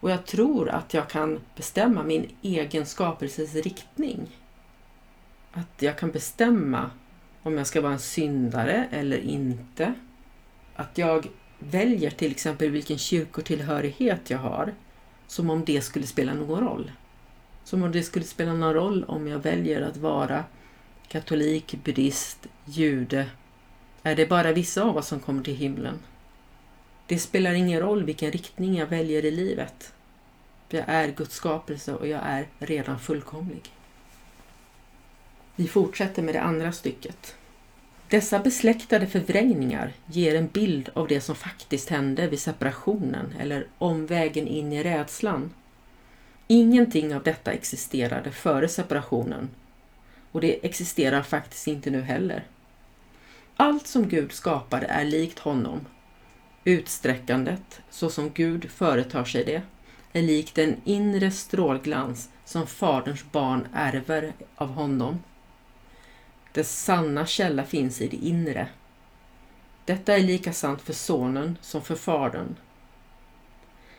Och 0.00 0.10
jag 0.10 0.26
tror 0.26 0.68
att 0.68 0.94
jag 0.94 1.08
kan 1.08 1.40
bestämma 1.56 2.02
min 2.02 2.30
egen 2.42 2.86
skapelses 2.86 3.54
riktning. 3.54 4.36
Att 5.52 5.82
jag 5.82 5.98
kan 5.98 6.10
bestämma 6.10 6.90
om 7.42 7.58
jag 7.58 7.66
ska 7.66 7.80
vara 7.80 7.92
en 7.92 7.98
syndare 7.98 8.88
eller 8.90 9.18
inte. 9.18 9.94
Att 10.76 10.98
jag 10.98 11.28
väljer 11.58 12.10
till 12.10 12.30
exempel 12.30 12.70
vilken 12.70 12.98
kyrkotillhörighet 12.98 14.30
jag 14.30 14.38
har 14.38 14.74
som 15.26 15.50
om 15.50 15.64
det 15.64 15.80
skulle 15.80 16.06
spela 16.06 16.34
någon 16.34 16.60
roll. 16.60 16.90
Som 17.66 17.82
om 17.82 17.92
det 17.92 18.02
skulle 18.02 18.24
spela 18.24 18.52
någon 18.52 18.74
roll 18.74 19.04
om 19.04 19.26
jag 19.26 19.38
väljer 19.38 19.82
att 19.82 19.96
vara 19.96 20.44
katolik, 21.08 21.74
buddhist, 21.84 22.46
jude. 22.64 23.26
Är 24.02 24.16
det 24.16 24.26
bara 24.26 24.52
vissa 24.52 24.82
av 24.82 24.96
oss 24.96 25.06
som 25.06 25.20
kommer 25.20 25.42
till 25.42 25.56
himlen? 25.56 25.98
Det 27.06 27.18
spelar 27.18 27.52
ingen 27.52 27.80
roll 27.80 28.04
vilken 28.04 28.32
riktning 28.32 28.76
jag 28.76 28.86
väljer 28.86 29.24
i 29.24 29.30
livet. 29.30 29.92
Jag 30.68 30.84
är 30.86 31.08
Guds 31.08 31.34
skapelse 31.34 31.94
och 31.94 32.06
jag 32.06 32.20
är 32.24 32.48
redan 32.58 32.98
fullkomlig. 32.98 33.62
Vi 35.56 35.68
fortsätter 35.68 36.22
med 36.22 36.34
det 36.34 36.42
andra 36.42 36.72
stycket. 36.72 37.36
Dessa 38.08 38.38
besläktade 38.38 39.06
förvrängningar 39.06 39.92
ger 40.06 40.34
en 40.34 40.48
bild 40.48 40.90
av 40.94 41.08
det 41.08 41.20
som 41.20 41.34
faktiskt 41.34 41.88
hände 41.88 42.28
vid 42.28 42.40
separationen 42.40 43.34
eller 43.38 43.66
omvägen 43.78 44.46
in 44.46 44.72
i 44.72 44.82
rädslan. 44.82 45.50
Ingenting 46.46 47.14
av 47.14 47.22
detta 47.22 47.52
existerade 47.52 48.32
före 48.32 48.68
separationen 48.68 49.50
och 50.32 50.40
det 50.40 50.66
existerar 50.66 51.22
faktiskt 51.22 51.66
inte 51.68 51.90
nu 51.90 52.02
heller. 52.02 52.44
Allt 53.56 53.86
som 53.86 54.08
Gud 54.08 54.32
skapade 54.32 54.86
är 54.86 55.04
likt 55.04 55.38
honom. 55.38 55.80
Utsträckandet, 56.64 57.80
så 57.90 58.10
som 58.10 58.30
Gud 58.30 58.70
företar 58.70 59.24
sig 59.24 59.44
det, 59.44 59.62
är 60.12 60.22
likt 60.22 60.54
den 60.54 60.80
inre 60.84 61.30
strålglans 61.30 62.30
som 62.44 62.66
Faderns 62.66 63.32
barn 63.32 63.68
ärver 63.74 64.32
av 64.56 64.68
honom. 64.68 65.22
Dess 66.52 66.82
sanna 66.82 67.26
källa 67.26 67.64
finns 67.64 68.00
i 68.00 68.08
det 68.08 68.16
inre. 68.16 68.68
Detta 69.84 70.16
är 70.16 70.22
lika 70.22 70.52
sant 70.52 70.82
för 70.82 70.92
Sonen 70.92 71.58
som 71.60 71.82
för 71.82 71.94
Fadern. 71.94 72.56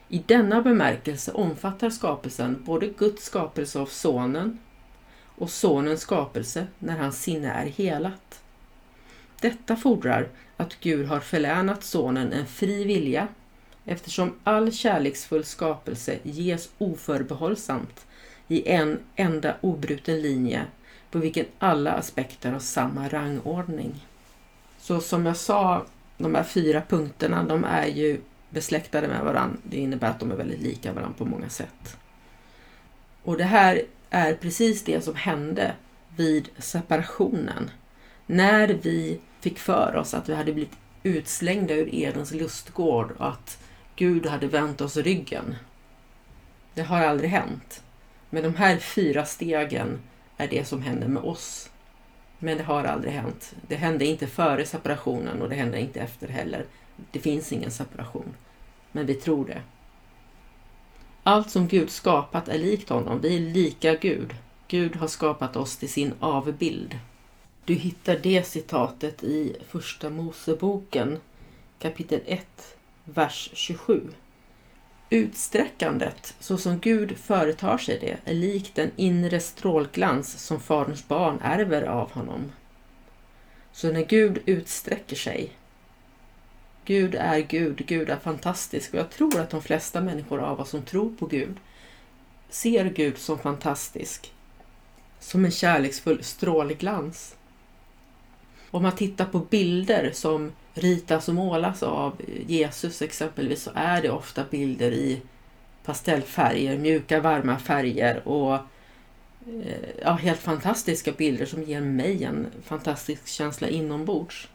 I 0.09 0.23
denna 0.25 0.61
bemärkelse 0.61 1.31
omfattar 1.31 1.89
skapelsen 1.89 2.63
både 2.65 2.87
Guds 2.87 3.23
skapelse 3.23 3.79
av 3.79 3.85
Sonen 3.85 4.59
och 5.25 5.49
Sonens 5.49 6.01
skapelse 6.01 6.67
när 6.79 6.97
hans 6.97 7.21
sinne 7.21 7.51
är 7.51 7.65
helat. 7.65 8.41
Detta 9.41 9.75
fordrar 9.75 10.27
att 10.57 10.79
Gud 10.79 11.07
har 11.07 11.19
förlänat 11.19 11.83
Sonen 11.83 12.33
en 12.33 12.45
fri 12.45 12.83
vilja 12.83 13.27
eftersom 13.85 14.33
all 14.43 14.71
kärleksfull 14.71 15.43
skapelse 15.43 16.19
ges 16.23 16.69
oförbehållsamt 16.77 18.05
i 18.47 18.69
en 18.69 18.99
enda 19.15 19.55
obruten 19.61 20.21
linje 20.21 20.65
på 21.11 21.19
vilken 21.19 21.45
alla 21.59 21.91
aspekter 21.91 22.51
har 22.51 22.59
samma 22.59 23.09
rangordning. 23.09 24.05
Så 24.79 24.99
som 24.99 25.25
jag 25.25 25.37
sa, 25.37 25.85
de 26.17 26.35
här 26.35 26.43
fyra 26.43 26.81
punkterna, 26.89 27.43
de 27.43 27.63
är 27.63 27.85
ju 27.85 28.21
besläktade 28.49 29.07
med 29.07 29.23
varandra. 29.23 29.57
Det 29.63 29.77
innebär 29.77 30.09
att 30.09 30.19
de 30.19 30.31
är 30.31 30.35
väldigt 30.35 30.61
lika 30.61 30.93
varandra 30.93 31.17
på 31.17 31.25
många 31.25 31.49
sätt. 31.49 31.97
Och 33.23 33.37
det 33.37 33.43
här 33.43 33.81
är 34.09 34.33
precis 34.33 34.83
det 34.83 35.01
som 35.01 35.15
hände 35.15 35.73
vid 36.15 36.49
separationen. 36.57 37.71
När 38.25 38.67
vi 38.67 39.19
fick 39.39 39.59
för 39.59 39.95
oss 39.95 40.13
att 40.13 40.29
vi 40.29 40.35
hade 40.35 40.53
blivit 40.53 40.77
utslängda 41.03 41.73
ur 41.73 41.95
Edens 41.95 42.31
lustgård 42.31 43.11
och 43.11 43.27
att 43.27 43.63
Gud 43.95 44.25
hade 44.25 44.47
vänt 44.47 44.81
oss 44.81 44.97
ryggen. 44.97 45.55
Det 46.73 46.81
har 46.81 47.01
aldrig 47.01 47.29
hänt. 47.29 47.83
Men 48.29 48.43
de 48.43 48.55
här 48.55 48.77
fyra 48.77 49.25
stegen 49.25 49.99
är 50.37 50.47
det 50.47 50.67
som 50.67 50.81
händer 50.81 51.07
med 51.07 51.23
oss. 51.23 51.69
Men 52.39 52.57
det 52.57 52.63
har 52.63 52.83
aldrig 52.83 53.13
hänt. 53.13 53.55
Det 53.67 53.75
hände 53.75 54.05
inte 54.05 54.27
före 54.27 54.65
separationen 54.65 55.41
och 55.41 55.49
det 55.49 55.55
hände 55.55 55.79
inte 55.79 55.99
efter 55.99 56.27
heller. 56.27 56.65
Det 57.11 57.19
finns 57.19 57.51
ingen 57.51 57.71
separation. 57.71 58.35
Men 58.91 59.05
vi 59.05 59.13
tror 59.13 59.45
det. 59.45 59.61
Allt 61.23 61.49
som 61.49 61.67
Gud 61.67 61.89
skapat 61.89 62.47
är 62.47 62.57
likt 62.57 62.89
honom. 62.89 63.21
Vi 63.21 63.35
är 63.35 63.39
lika 63.39 63.95
Gud. 63.95 64.35
Gud 64.67 64.95
har 64.95 65.07
skapat 65.07 65.55
oss 65.55 65.77
till 65.77 65.89
sin 65.89 66.13
avbild. 66.19 66.99
Du 67.65 67.73
hittar 67.73 68.17
det 68.17 68.43
citatet 68.43 69.23
i 69.23 69.55
Första 69.67 70.09
Moseboken 70.09 71.19
kapitel 71.79 72.21
1, 72.25 72.77
vers 73.03 73.49
27. 73.53 74.01
Utsträckandet, 75.09 76.35
så 76.39 76.57
som 76.57 76.79
Gud 76.79 77.17
företar 77.17 77.77
sig 77.77 77.99
det, 77.99 78.31
är 78.31 78.35
likt 78.35 78.75
den 78.75 78.91
inre 78.95 79.39
strålglans 79.39 80.39
som 80.39 80.59
Faderns 80.59 81.07
barn 81.07 81.39
ärver 81.43 81.83
av 81.83 82.11
honom. 82.11 82.51
Så 83.71 83.91
när 83.91 84.05
Gud 84.05 84.41
utsträcker 84.45 85.15
sig, 85.15 85.51
Gud 86.88 87.15
är 87.15 87.39
Gud, 87.39 87.86
Gud 87.88 88.10
är 88.10 88.17
fantastisk 88.17 88.94
och 88.94 89.00
jag 89.00 89.10
tror 89.10 89.39
att 89.39 89.50
de 89.50 89.62
flesta 89.62 90.01
människor 90.01 90.39
av 90.39 90.60
oss 90.60 90.70
som 90.70 90.82
tror 90.82 91.10
på 91.10 91.25
Gud 91.25 91.56
ser 92.50 92.86
Gud 92.86 93.17
som 93.17 93.39
fantastisk, 93.39 94.34
som 95.20 95.46
en 95.46 95.51
kärleksfull 95.51 96.24
strålglans. 96.24 97.36
Om 98.72 98.84
man 98.84 98.96
tittar 98.96 99.25
på 99.25 99.39
bilder 99.39 100.12
som 100.13 100.51
ritas 100.74 101.27
och 101.27 101.36
målas 101.36 101.84
av 101.84 102.22
Jesus 102.48 103.01
exempelvis 103.01 103.63
så 103.63 103.72
är 103.75 104.01
det 104.01 104.10
ofta 104.10 104.44
bilder 104.51 104.91
i 104.91 105.22
pastellfärger, 105.86 106.77
mjuka 106.77 107.20
varma 107.20 107.60
färger 107.60 108.27
och 108.27 108.53
eh, 108.53 109.89
ja, 110.01 110.12
helt 110.12 110.39
fantastiska 110.39 111.12
bilder 111.12 111.46
som 111.46 111.63
ger 111.63 111.82
mig 111.82 112.24
en 112.24 112.48
fantastisk 112.63 113.27
känsla 113.27 113.67
inombords. 113.67 114.48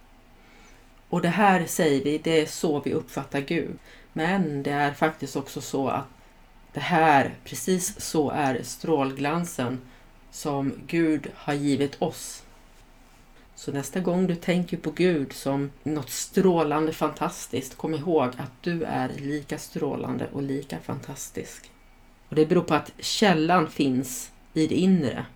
Och 1.13 1.23
det 1.23 1.29
här 1.29 1.67
säger 1.67 2.05
vi, 2.05 2.19
det 2.19 2.41
är 2.41 2.47
så 2.47 2.81
vi 2.81 2.93
uppfattar 2.93 3.41
Gud. 3.41 3.79
Men 4.13 4.63
det 4.63 4.71
är 4.71 4.93
faktiskt 4.93 5.37
också 5.37 5.61
så 5.61 5.89
att 5.89 6.07
det 6.73 6.81
här, 6.81 7.35
precis 7.45 8.01
så 8.01 8.31
är 8.31 8.63
strålglansen 8.63 9.81
som 10.31 10.73
Gud 10.87 11.31
har 11.35 11.55
givit 11.55 12.03
oss 12.03 12.43
så 13.55 13.73
nästa 13.73 14.01
gång 14.01 14.27
du 14.27 14.35
tänker 14.35 14.77
på 14.77 14.91
Gud 14.91 15.33
som 15.33 15.71
något 15.83 16.11
strålande 16.11 16.93
fantastiskt, 16.93 17.77
kom 17.77 17.95
ihåg 17.95 18.29
att 18.37 18.53
du 18.61 18.83
är 18.83 19.09
lika 19.09 19.59
strålande 19.59 20.29
och 20.33 20.43
lika 20.43 20.79
fantastisk. 20.79 21.71
Och 22.29 22.35
Det 22.35 22.47
beror 22.47 22.63
på 22.63 22.75
att 22.75 22.93
källan 22.99 23.71
finns 23.71 24.31
i 24.55 24.67
det 24.67 24.75
inre. 24.75 25.27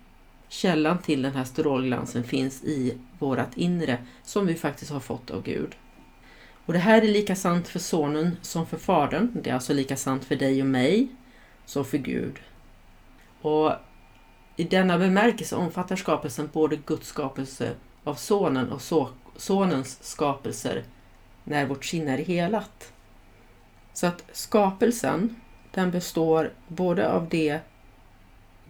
Källan 0.49 0.97
till 0.97 1.21
den 1.21 1.33
här 1.35 1.43
strålglansen 1.43 2.23
finns 2.23 2.63
i 2.63 2.97
vårt 3.19 3.57
inre 3.57 3.97
som 4.23 4.45
vi 4.45 4.55
faktiskt 4.55 4.91
har 4.91 4.99
fått 4.99 5.31
av 5.31 5.43
Gud. 5.43 5.75
Och 6.65 6.73
Det 6.73 6.79
här 6.79 7.01
är 7.01 7.07
lika 7.07 7.35
sant 7.35 7.67
för 7.67 7.79
Sonen 7.79 8.37
som 8.41 8.65
för 8.65 8.77
Fadern. 8.77 9.31
Det 9.43 9.49
är 9.49 9.53
alltså 9.53 9.73
lika 9.73 9.97
sant 9.97 10.25
för 10.25 10.35
dig 10.35 10.61
och 10.61 10.67
mig 10.67 11.07
som 11.65 11.85
för 11.85 11.97
Gud. 11.97 12.39
Och 13.41 13.73
I 14.55 14.63
denna 14.63 14.97
bemärkelse 14.97 15.55
omfattar 15.55 15.95
skapelsen 15.95 16.49
både 16.53 16.75
Guds 16.75 17.07
skapelse 17.07 17.73
av 18.03 18.15
Sonen 18.15 18.71
och 18.71 18.81
so 18.81 19.07
Sonens 19.35 20.03
skapelser 20.03 20.83
när 21.43 21.65
vårt 21.65 21.85
sinne 21.85 22.13
är 22.13 22.25
helat. 22.25 22.93
Så 23.93 24.07
att 24.07 24.23
skapelsen, 24.31 25.35
den 25.71 25.91
består 25.91 26.53
både 26.67 27.11
av 27.11 27.29
det 27.29 27.59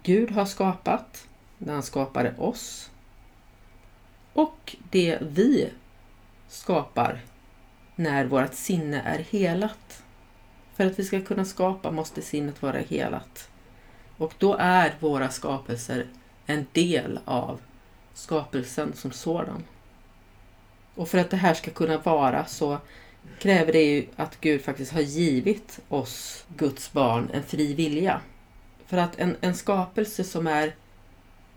Gud 0.03 0.31
har 0.31 0.45
skapat, 0.45 1.26
när 1.57 1.73
han 1.73 1.83
skapade 1.83 2.33
oss, 2.37 2.89
och 4.33 4.75
det 4.89 5.17
vi 5.21 5.69
skapar 6.47 7.21
när 7.95 8.25
vårt 8.25 8.53
sinne 8.53 9.01
är 9.01 9.19
helat. 9.19 10.03
För 10.75 10.85
att 10.85 10.99
vi 10.99 11.03
ska 11.03 11.21
kunna 11.21 11.45
skapa 11.45 11.91
måste 11.91 12.21
sinnet 12.21 12.61
vara 12.61 12.77
helat. 12.77 13.49
Och 14.17 14.33
då 14.37 14.55
är 14.59 14.95
våra 14.99 15.29
skapelser 15.29 16.07
en 16.45 16.65
del 16.71 17.19
av 17.25 17.59
skapelsen 18.13 18.93
som 18.93 19.11
sådan. 19.11 19.63
Och 20.95 21.09
för 21.09 21.17
att 21.17 21.29
det 21.29 21.37
här 21.37 21.53
ska 21.53 21.71
kunna 21.71 21.97
vara 21.97 22.45
så 22.45 22.77
kräver 23.39 23.73
det 23.73 23.83
ju 23.83 24.07
att 24.15 24.41
Gud 24.41 24.61
faktiskt 24.61 24.91
har 24.93 25.01
givit 25.01 25.79
oss, 25.89 26.45
Guds 26.57 26.91
barn, 26.91 27.29
en 27.33 27.43
fri 27.43 27.73
vilja. 27.73 28.21
För 28.85 28.97
att 28.97 29.19
en, 29.19 29.35
en 29.41 29.55
skapelse 29.55 30.23
som 30.23 30.47
är 30.47 30.75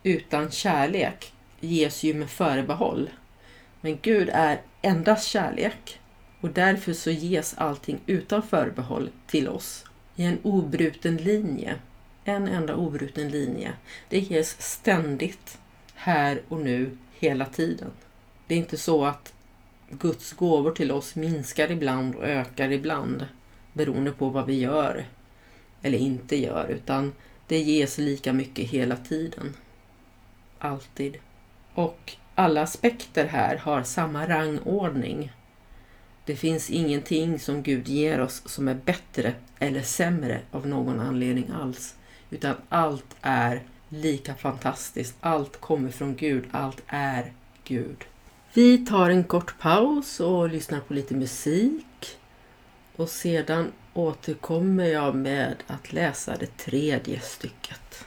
utan 0.02 0.50
kärlek 0.50 1.32
ges 1.60 2.02
ju 2.02 2.14
med 2.14 2.30
förbehåll. 2.30 3.10
Men 3.80 3.98
Gud 4.02 4.30
är 4.32 4.60
endast 4.82 5.28
kärlek 5.28 5.98
och 6.40 6.50
därför 6.50 6.92
så 6.92 7.10
ges 7.10 7.54
allting 7.58 8.00
utan 8.06 8.42
förbehåll 8.42 9.10
till 9.26 9.48
oss 9.48 9.84
i 10.16 10.24
en 10.24 10.38
obruten 10.42 11.16
linje. 11.16 11.74
En 12.24 12.48
enda 12.48 12.74
obruten 12.74 13.28
linje. 13.28 13.72
Det 14.08 14.18
ges 14.18 14.62
ständigt, 14.62 15.58
här 15.94 16.42
och 16.48 16.60
nu, 16.60 16.96
hela 17.18 17.46
tiden. 17.46 17.90
Det 18.46 18.54
är 18.54 18.58
inte 18.58 18.76
så 18.76 19.04
att 19.04 19.32
Guds 19.90 20.32
gåvor 20.32 20.72
till 20.72 20.92
oss 20.92 21.14
minskar 21.14 21.70
ibland 21.70 22.14
och 22.14 22.24
ökar 22.24 22.72
ibland 22.72 23.26
beroende 23.72 24.12
på 24.12 24.28
vad 24.28 24.46
vi 24.46 24.58
gör 24.58 25.04
eller 25.82 25.98
inte 25.98 26.36
gör, 26.36 26.68
utan 26.68 27.12
det 27.46 27.58
ges 27.58 27.98
lika 27.98 28.32
mycket 28.32 28.70
hela 28.70 28.96
tiden. 28.96 29.54
Alltid. 30.60 31.16
Och 31.74 32.16
alla 32.34 32.62
aspekter 32.62 33.26
här 33.26 33.56
har 33.56 33.82
samma 33.82 34.28
rangordning. 34.28 35.32
Det 36.24 36.36
finns 36.36 36.70
ingenting 36.70 37.38
som 37.38 37.62
Gud 37.62 37.88
ger 37.88 38.20
oss 38.20 38.42
som 38.46 38.68
är 38.68 38.74
bättre 38.74 39.34
eller 39.58 39.82
sämre 39.82 40.40
av 40.50 40.66
någon 40.66 41.00
anledning 41.00 41.50
alls. 41.62 41.94
Utan 42.30 42.54
allt 42.68 43.16
är 43.20 43.62
lika 43.88 44.34
fantastiskt. 44.34 45.16
Allt 45.20 45.60
kommer 45.60 45.90
från 45.90 46.16
Gud. 46.16 46.44
Allt 46.50 46.82
är 46.86 47.32
Gud. 47.64 48.04
Vi 48.54 48.86
tar 48.86 49.10
en 49.10 49.24
kort 49.24 49.58
paus 49.58 50.20
och 50.20 50.48
lyssnar 50.48 50.80
på 50.80 50.94
lite 50.94 51.14
musik. 51.14 52.18
Och 52.96 53.08
sedan 53.08 53.72
återkommer 53.94 54.84
jag 54.84 55.14
med 55.14 55.56
att 55.66 55.92
läsa 55.92 56.36
det 56.36 56.56
tredje 56.56 57.20
stycket. 57.20 58.04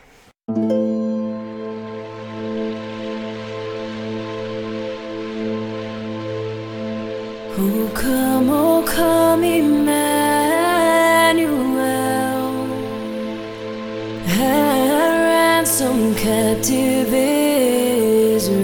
Oh 7.55 7.91
come, 7.93 8.49
oh 8.49 8.81
come, 8.83 9.43
Emmanuel, 9.43 9.93
and 14.25 15.19
ransom 15.21 16.15
captive 16.15 17.13
Israel. 17.13 18.62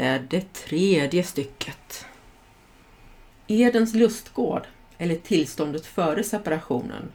Med 0.00 0.26
det 0.30 0.52
tredje 0.52 1.22
stycket. 1.22 2.06
Edens 3.46 3.94
lustgård, 3.94 4.66
eller 4.98 5.16
tillståndet 5.16 5.86
före 5.86 6.24
separationen, 6.24 7.12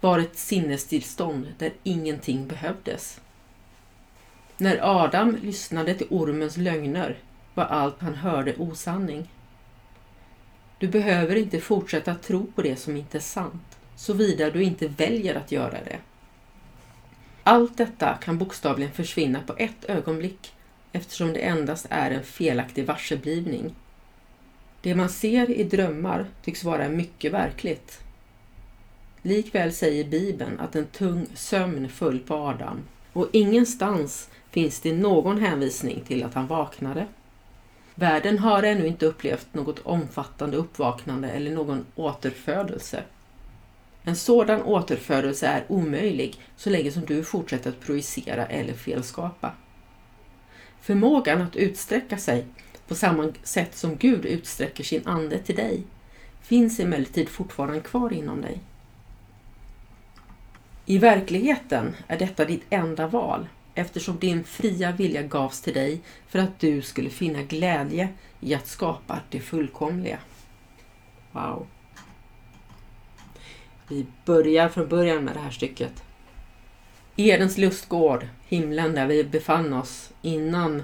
var 0.00 0.18
ett 0.18 0.36
sinnestillstånd 0.36 1.52
där 1.58 1.72
ingenting 1.82 2.46
behövdes. 2.46 3.20
När 4.56 4.78
Adam 5.02 5.36
lyssnade 5.42 5.94
till 5.94 6.06
ormens 6.10 6.56
lögner 6.56 7.18
var 7.54 7.64
allt 7.64 8.00
han 8.00 8.14
hörde 8.14 8.56
osanning. 8.56 9.30
Du 10.78 10.88
behöver 10.88 11.36
inte 11.36 11.60
fortsätta 11.60 12.14
tro 12.14 12.46
på 12.46 12.62
det 12.62 12.76
som 12.76 12.96
inte 12.96 13.18
är 13.18 13.22
sant, 13.22 13.78
såvida 13.96 14.50
du 14.50 14.62
inte 14.62 14.88
väljer 14.88 15.34
att 15.34 15.52
göra 15.52 15.78
det. 15.84 15.98
Allt 17.42 17.76
detta 17.76 18.14
kan 18.14 18.38
bokstavligen 18.38 18.92
försvinna 18.92 19.40
på 19.46 19.54
ett 19.56 19.84
ögonblick 19.84 20.52
eftersom 20.92 21.32
det 21.32 21.40
endast 21.40 21.86
är 21.90 22.10
en 22.10 22.24
felaktig 22.24 22.86
varseblivning. 22.86 23.74
Det 24.80 24.94
man 24.94 25.08
ser 25.08 25.50
i 25.50 25.64
drömmar 25.64 26.26
tycks 26.44 26.64
vara 26.64 26.88
mycket 26.88 27.32
verkligt. 27.32 28.00
Likväl 29.22 29.72
säger 29.72 30.04
Bibeln 30.04 30.60
att 30.60 30.76
en 30.76 30.86
tung 30.86 31.26
sömn 31.34 31.88
föll 31.88 32.18
på 32.18 32.34
Adam 32.34 32.80
och 33.12 33.28
ingenstans 33.32 34.28
finns 34.50 34.80
det 34.80 34.92
någon 34.92 35.38
hänvisning 35.38 36.00
till 36.00 36.24
att 36.24 36.34
han 36.34 36.46
vaknade. 36.46 37.06
Världen 37.94 38.38
har 38.38 38.62
ännu 38.62 38.86
inte 38.86 39.06
upplevt 39.06 39.54
något 39.54 39.78
omfattande 39.78 40.56
uppvaknande 40.56 41.30
eller 41.30 41.50
någon 41.50 41.86
återfödelse. 41.94 43.02
En 44.02 44.16
sådan 44.16 44.62
återfödelse 44.62 45.46
är 45.46 45.64
omöjlig 45.68 46.40
så 46.56 46.70
länge 46.70 46.92
som 46.92 47.04
du 47.04 47.24
fortsätter 47.24 47.70
att 47.70 47.80
projicera 47.80 48.46
eller 48.46 48.74
felskapa. 48.74 49.52
Förmågan 50.82 51.42
att 51.42 51.56
utsträcka 51.56 52.18
sig 52.18 52.46
på 52.88 52.94
samma 52.94 53.32
sätt 53.42 53.76
som 53.76 53.96
Gud 53.96 54.24
utsträcker 54.24 54.84
sin 54.84 55.06
ande 55.06 55.38
till 55.38 55.56
dig 55.56 55.82
finns 56.40 56.80
emellertid 56.80 57.28
fortfarande 57.28 57.80
kvar 57.80 58.12
inom 58.12 58.40
dig. 58.40 58.60
I 60.86 60.98
verkligheten 60.98 61.96
är 62.06 62.18
detta 62.18 62.44
ditt 62.44 62.64
enda 62.70 63.06
val 63.06 63.48
eftersom 63.74 64.18
din 64.18 64.44
fria 64.44 64.92
vilja 64.92 65.22
gavs 65.22 65.60
till 65.60 65.74
dig 65.74 66.00
för 66.28 66.38
att 66.38 66.60
du 66.60 66.82
skulle 66.82 67.10
finna 67.10 67.42
glädje 67.42 68.08
i 68.40 68.54
att 68.54 68.66
skapa 68.66 69.20
det 69.30 69.40
fullkomliga. 69.40 70.18
Wow. 71.32 71.66
Vi 73.88 74.06
börjar 74.24 74.68
från 74.68 74.88
början 74.88 75.24
med 75.24 75.34
det 75.34 75.40
här 75.40 75.50
stycket. 75.50 76.02
Edens 77.30 77.58
lustgård, 77.58 78.26
himlen 78.48 78.94
där 78.94 79.06
vi 79.06 79.24
befann 79.24 79.72
oss 79.72 80.10
innan 80.22 80.82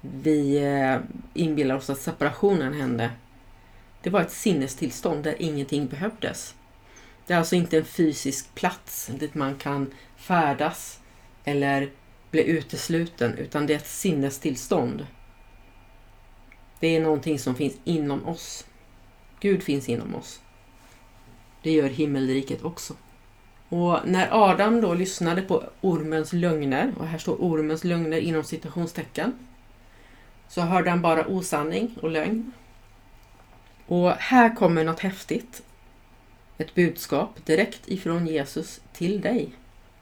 vi 0.00 0.56
eh, 0.56 0.62
inbillade 0.62 1.02
inbillar 1.34 1.74
oss 1.74 1.90
att 1.90 2.00
separationen 2.00 2.72
hände. 2.72 3.10
Det 4.02 4.10
var 4.10 4.20
ett 4.20 4.32
sinnestillstånd 4.32 5.24
där 5.24 5.34
ingenting 5.38 5.86
behövdes. 5.86 6.54
Det 7.26 7.34
är 7.34 7.38
alltså 7.38 7.56
inte 7.56 7.78
en 7.78 7.84
fysisk 7.84 8.54
plats 8.54 9.10
dit 9.18 9.34
man 9.34 9.54
kan 9.58 9.94
färdas 10.16 11.00
eller 11.44 11.90
bli 12.30 12.44
utesluten 12.44 13.34
utan 13.38 13.66
det 13.66 13.72
är 13.72 13.78
ett 13.78 13.86
sinnestillstånd. 13.86 15.06
Det 16.80 16.96
är 16.96 17.00
någonting 17.00 17.38
som 17.38 17.54
finns 17.54 17.74
inom 17.84 18.26
oss. 18.26 18.66
Gud 19.40 19.62
finns 19.62 19.88
inom 19.88 20.14
oss. 20.14 20.40
Det 21.62 21.70
gör 21.70 21.88
himmelriket 21.88 22.62
också. 22.62 22.94
Och 23.72 23.98
när 24.04 24.28
Adam 24.50 24.80
då 24.80 24.94
lyssnade 24.94 25.42
på 25.42 25.64
ormens 25.80 26.32
lögner, 26.32 26.92
och 26.98 27.06
här 27.06 27.18
står 27.18 27.36
ormens 27.40 27.84
lögner 27.84 28.18
inom 28.18 28.44
citationstecken, 28.44 29.38
så 30.48 30.60
hörde 30.60 30.90
han 30.90 31.02
bara 31.02 31.26
osanning 31.26 31.98
och 32.02 32.10
lögn. 32.10 32.52
Och 33.86 34.10
här 34.10 34.56
kommer 34.56 34.84
något 34.84 35.00
häftigt. 35.00 35.62
Ett 36.58 36.74
budskap 36.74 37.46
direkt 37.46 37.88
ifrån 37.88 38.26
Jesus 38.26 38.80
till 38.92 39.20
dig. 39.20 39.52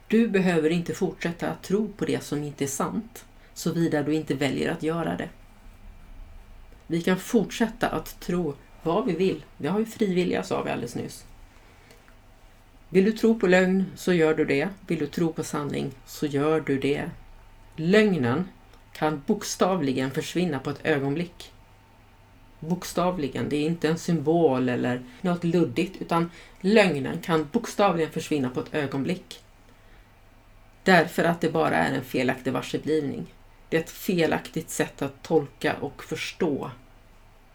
Du 0.09 0.29
behöver 0.29 0.71
inte 0.71 0.95
fortsätta 0.95 1.49
att 1.49 1.63
tro 1.63 1.89
på 1.89 2.05
det 2.05 2.25
som 2.25 2.43
inte 2.43 2.65
är 2.65 2.69
sant, 2.69 3.25
såvida 3.55 4.03
du 4.03 4.15
inte 4.15 4.35
väljer 4.35 4.73
att 4.73 4.83
göra 4.83 5.17
det. 5.17 5.29
Vi 6.87 7.03
kan 7.03 7.17
fortsätta 7.17 7.89
att 7.89 8.21
tro 8.21 8.55
vad 8.83 9.07
vi 9.07 9.13
vill. 9.13 9.45
Vi 9.57 9.69
har 9.69 9.79
ju 9.79 9.87
fri 9.87 10.15
vilja, 10.15 10.43
sa 10.43 10.63
vi 10.63 10.71
alldeles 10.71 10.95
nyss. 10.95 11.25
Vill 12.93 13.05
du 13.05 13.13
tro 13.13 13.39
på 13.39 13.47
lögn 13.47 13.85
så 13.97 14.13
gör 14.13 14.35
du 14.35 14.45
det. 14.45 14.69
Vill 14.87 14.99
du 14.99 15.07
tro 15.07 15.33
på 15.33 15.45
sanning 15.45 15.91
så 16.07 16.27
gör 16.27 16.61
du 16.61 16.79
det. 16.79 17.11
Lögnen 17.77 18.49
kan 18.93 19.23
bokstavligen 19.27 20.11
försvinna 20.11 20.59
på 20.59 20.71
ett 20.71 20.87
ögonblick. 20.87 21.53
Bokstavligen, 22.61 23.49
det 23.49 23.57
är 23.57 23.67
inte 23.67 23.89
en 23.89 23.99
symbol 23.99 24.69
eller 24.69 25.03
något 25.21 25.45
luddigt 25.45 26.03
utan 26.03 26.31
lögnen 26.61 27.19
kan 27.21 27.49
bokstavligen 27.53 28.13
försvinna 28.13 28.51
på 28.51 28.61
ett 28.61 28.75
ögonblick. 28.75 29.41
Därför 30.83 31.25
att 31.25 31.41
det 31.41 31.51
bara 31.51 31.77
är 31.77 31.95
en 31.95 32.05
felaktig 32.05 32.53
varseblivning. 32.53 33.27
Det 33.69 33.77
är 33.77 33.81
ett 33.81 33.91
felaktigt 33.91 34.71
sätt 34.71 35.03
att 35.03 35.23
tolka 35.23 35.77
och 35.81 36.05
förstå. 36.05 36.71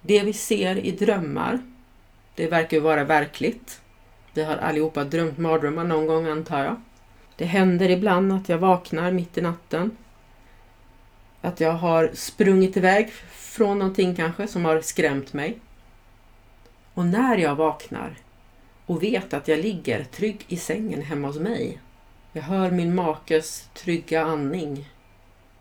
Det 0.01 0.23
vi 0.23 0.33
ser 0.33 0.77
i 0.77 0.91
drömmar, 0.91 1.59
det 2.35 2.47
verkar 2.47 2.79
vara 2.79 3.03
verkligt. 3.03 3.81
Vi 4.35 4.43
har 4.43 4.57
allihopa 4.57 5.03
drömt 5.03 5.37
mardrömmar 5.37 5.83
någon 5.83 6.07
gång 6.07 6.27
antar 6.27 6.63
jag. 6.63 6.75
Det 7.35 7.45
händer 7.45 7.89
ibland 7.89 8.33
att 8.33 8.49
jag 8.49 8.57
vaknar 8.57 9.11
mitt 9.11 9.37
i 9.37 9.41
natten. 9.41 9.97
Att 11.41 11.59
jag 11.59 11.71
har 11.71 12.11
sprungit 12.13 12.77
iväg 12.77 13.11
från 13.31 13.79
någonting 13.79 14.15
kanske 14.15 14.47
som 14.47 14.65
har 14.65 14.81
skrämt 14.81 15.33
mig. 15.33 15.59
Och 16.93 17.05
när 17.05 17.37
jag 17.37 17.55
vaknar 17.55 18.15
och 18.85 19.03
vet 19.03 19.33
att 19.33 19.47
jag 19.47 19.59
ligger 19.59 20.03
trygg 20.03 20.45
i 20.47 20.57
sängen 20.57 21.01
hemma 21.01 21.27
hos 21.27 21.39
mig. 21.39 21.79
Jag 22.31 22.43
hör 22.43 22.71
min 22.71 22.95
makes 22.95 23.69
trygga 23.73 24.23
andning. 24.23 24.89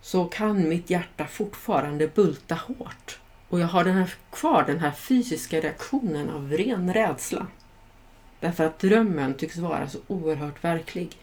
Så 0.01 0.25
kan 0.25 0.69
mitt 0.69 0.91
hjärta 0.91 1.27
fortfarande 1.27 2.09
bulta 2.09 2.55
hårt. 2.55 3.19
Och 3.49 3.61
jag 3.61 3.67
har 3.67 3.85
den 3.85 3.95
här, 3.95 4.15
kvar 4.31 4.65
den 4.67 4.79
här 4.79 4.91
fysiska 4.93 5.61
reaktionen 5.61 6.31
av 6.31 6.51
ren 6.53 6.95
rädsla. 6.95 7.47
Därför 8.45 8.65
att 8.65 8.79
drömmen 8.79 9.35
tycks 9.35 9.57
vara 9.57 9.89
så 9.89 9.99
oerhört 10.07 10.65
verklig. 10.65 11.17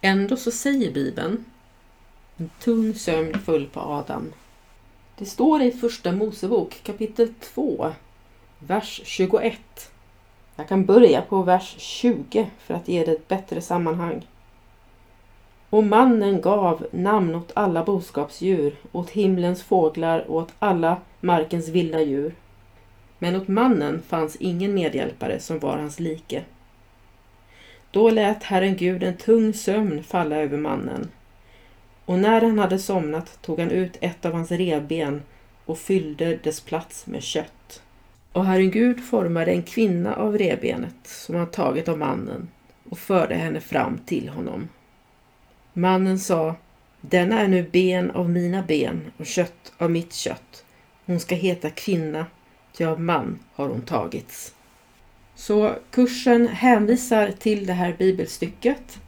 Ändå 0.00 0.36
så 0.36 0.50
säger 0.50 0.92
Bibeln 0.92 1.44
en 2.36 2.50
tung 2.60 2.94
sömn 2.94 3.38
föll 3.38 3.66
på 3.66 3.80
Adam. 3.80 4.32
Det 5.18 5.24
står 5.24 5.62
i 5.62 5.70
Första 5.70 6.12
Mosebok 6.12 6.80
kapitel 6.82 7.34
2, 7.40 7.92
vers 8.58 9.00
21. 9.04 9.92
Jag 10.56 10.68
kan 10.68 10.84
börja 10.84 11.22
på 11.22 11.42
vers 11.42 11.74
20 11.78 12.50
för 12.58 12.74
att 12.74 12.88
ge 12.88 13.04
det 13.04 13.12
ett 13.12 13.28
bättre 13.28 13.60
sammanhang. 13.60 14.26
Och 15.70 15.84
mannen 15.84 16.40
gav 16.40 16.86
namn 16.90 17.34
åt 17.34 17.52
alla 17.54 17.84
boskapsdjur, 17.84 18.76
åt 18.92 19.10
himlens 19.10 19.62
fåglar 19.62 20.20
och 20.20 20.36
åt 20.36 20.52
alla 20.58 20.96
markens 21.20 21.68
vilda 21.68 22.02
djur. 22.02 22.34
Men 23.24 23.36
åt 23.36 23.48
mannen 23.48 24.02
fanns 24.08 24.36
ingen 24.36 24.74
medhjälpare 24.74 25.40
som 25.40 25.58
var 25.58 25.76
hans 25.76 26.00
like. 26.00 26.42
Då 27.90 28.10
lät 28.10 28.42
Herren 28.42 28.76
Gud 28.76 29.02
en 29.02 29.16
tung 29.16 29.54
sömn 29.54 30.02
falla 30.02 30.36
över 30.36 30.58
mannen. 30.58 31.10
Och 32.04 32.18
när 32.18 32.40
han 32.40 32.58
hade 32.58 32.78
somnat 32.78 33.42
tog 33.42 33.60
han 33.60 33.70
ut 33.70 33.96
ett 34.00 34.24
av 34.24 34.32
hans 34.32 34.50
revben 34.50 35.22
och 35.64 35.78
fyllde 35.78 36.36
dess 36.36 36.60
plats 36.60 37.06
med 37.06 37.22
kött. 37.22 37.82
Och 38.32 38.44
Herren 38.44 38.70
Gud 38.70 39.04
formade 39.04 39.52
en 39.52 39.62
kvinna 39.62 40.14
av 40.14 40.38
revbenet 40.38 40.96
som 41.04 41.34
han 41.34 41.50
tagit 41.50 41.88
av 41.88 41.98
mannen 41.98 42.48
och 42.88 42.98
förde 42.98 43.34
henne 43.34 43.60
fram 43.60 43.98
till 44.06 44.28
honom. 44.28 44.68
Mannen 45.72 46.18
sa, 46.18 46.54
denna 47.00 47.40
är 47.40 47.48
nu 47.48 47.62
ben 47.72 48.10
av 48.10 48.30
mina 48.30 48.62
ben 48.62 49.12
och 49.16 49.26
kött 49.26 49.72
av 49.78 49.90
mitt 49.90 50.12
kött. 50.12 50.64
Hon 51.06 51.20
ska 51.20 51.34
heta 51.34 51.70
kvinna, 51.70 52.26
ty 52.76 52.84
av 52.84 53.00
man 53.00 53.38
har 53.54 53.68
hon 53.68 53.82
tagits. 53.82 54.54
Så 55.34 55.74
kursen 55.90 56.48
hänvisar 56.48 57.30
till 57.30 57.66
det 57.66 57.72
här 57.72 57.96
bibelstycket. 57.98 58.98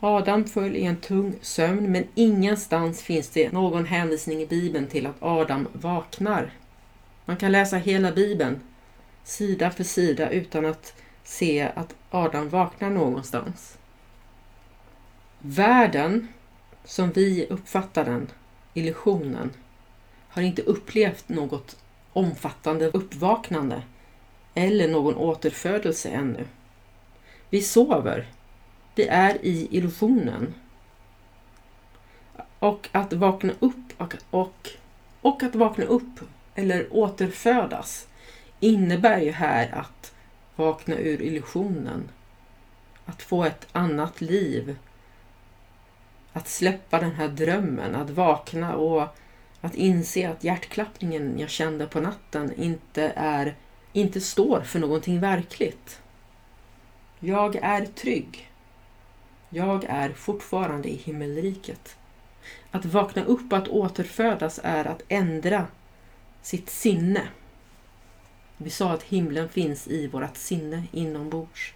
Adam 0.00 0.44
föll 0.44 0.76
i 0.76 0.84
en 0.84 0.96
tung 0.96 1.34
sömn 1.40 1.92
men 1.92 2.04
ingenstans 2.14 3.02
finns 3.02 3.28
det 3.28 3.52
någon 3.52 3.86
hänvisning 3.86 4.42
i 4.42 4.46
bibeln 4.46 4.86
till 4.86 5.06
att 5.06 5.16
Adam 5.22 5.68
vaknar. 5.72 6.50
Man 7.24 7.36
kan 7.36 7.52
läsa 7.52 7.76
hela 7.76 8.12
bibeln, 8.12 8.60
sida 9.24 9.70
för 9.70 9.84
sida, 9.84 10.30
utan 10.30 10.66
att 10.66 10.94
se 11.24 11.70
att 11.74 11.94
Adam 12.10 12.48
vaknar 12.48 12.90
någonstans. 12.90 13.78
Världen, 15.38 16.28
som 16.84 17.10
vi 17.10 17.46
uppfattar 17.50 18.04
den, 18.04 18.30
illusionen, 18.74 19.50
har 20.28 20.42
inte 20.42 20.62
upplevt 20.62 21.28
något 21.28 21.76
omfattande 22.16 22.86
uppvaknande 22.86 23.82
eller 24.54 24.88
någon 24.88 25.14
återfödelse 25.14 26.08
ännu. 26.08 26.44
Vi 27.50 27.62
sover. 27.62 28.26
Vi 28.94 29.06
är 29.06 29.44
i 29.44 29.68
illusionen. 29.70 30.54
Och 32.58 32.88
att 32.92 33.12
vakna 33.12 33.52
upp 33.60 33.92
och, 33.96 34.14
och, 34.30 34.70
och 35.20 35.42
att 35.42 35.54
vakna 35.54 35.84
upp 35.84 36.20
eller 36.54 36.86
återfödas 36.90 38.08
innebär 38.60 39.20
ju 39.20 39.30
här 39.30 39.74
att 39.74 40.14
vakna 40.56 40.96
ur 40.96 41.22
illusionen. 41.22 42.08
Att 43.04 43.22
få 43.22 43.44
ett 43.44 43.66
annat 43.72 44.20
liv. 44.20 44.76
Att 46.32 46.48
släppa 46.48 47.00
den 47.00 47.12
här 47.12 47.28
drömmen, 47.28 47.94
att 47.94 48.10
vakna 48.10 48.76
och 48.76 49.16
att 49.60 49.74
inse 49.74 50.30
att 50.30 50.44
hjärtklappningen 50.44 51.38
jag 51.38 51.50
kände 51.50 51.86
på 51.86 52.00
natten 52.00 52.52
inte, 52.56 53.12
är, 53.16 53.56
inte 53.92 54.20
står 54.20 54.60
för 54.60 54.78
någonting 54.78 55.20
verkligt. 55.20 56.00
Jag 57.20 57.56
är 57.56 57.86
trygg. 57.86 58.50
Jag 59.48 59.84
är 59.84 60.12
fortfarande 60.12 60.88
i 60.88 60.96
himmelriket. 60.96 61.96
Att 62.70 62.84
vakna 62.84 63.24
upp 63.24 63.52
och 63.52 63.58
att 63.58 63.68
återfödas 63.68 64.60
är 64.62 64.84
att 64.84 65.02
ändra 65.08 65.66
sitt 66.42 66.70
sinne. 66.70 67.22
Vi 68.56 68.70
sa 68.70 68.92
att 68.92 69.02
himlen 69.02 69.48
finns 69.48 69.88
i 69.88 70.06
vårt 70.06 70.36
sinne 70.36 70.82
inombords. 70.92 71.74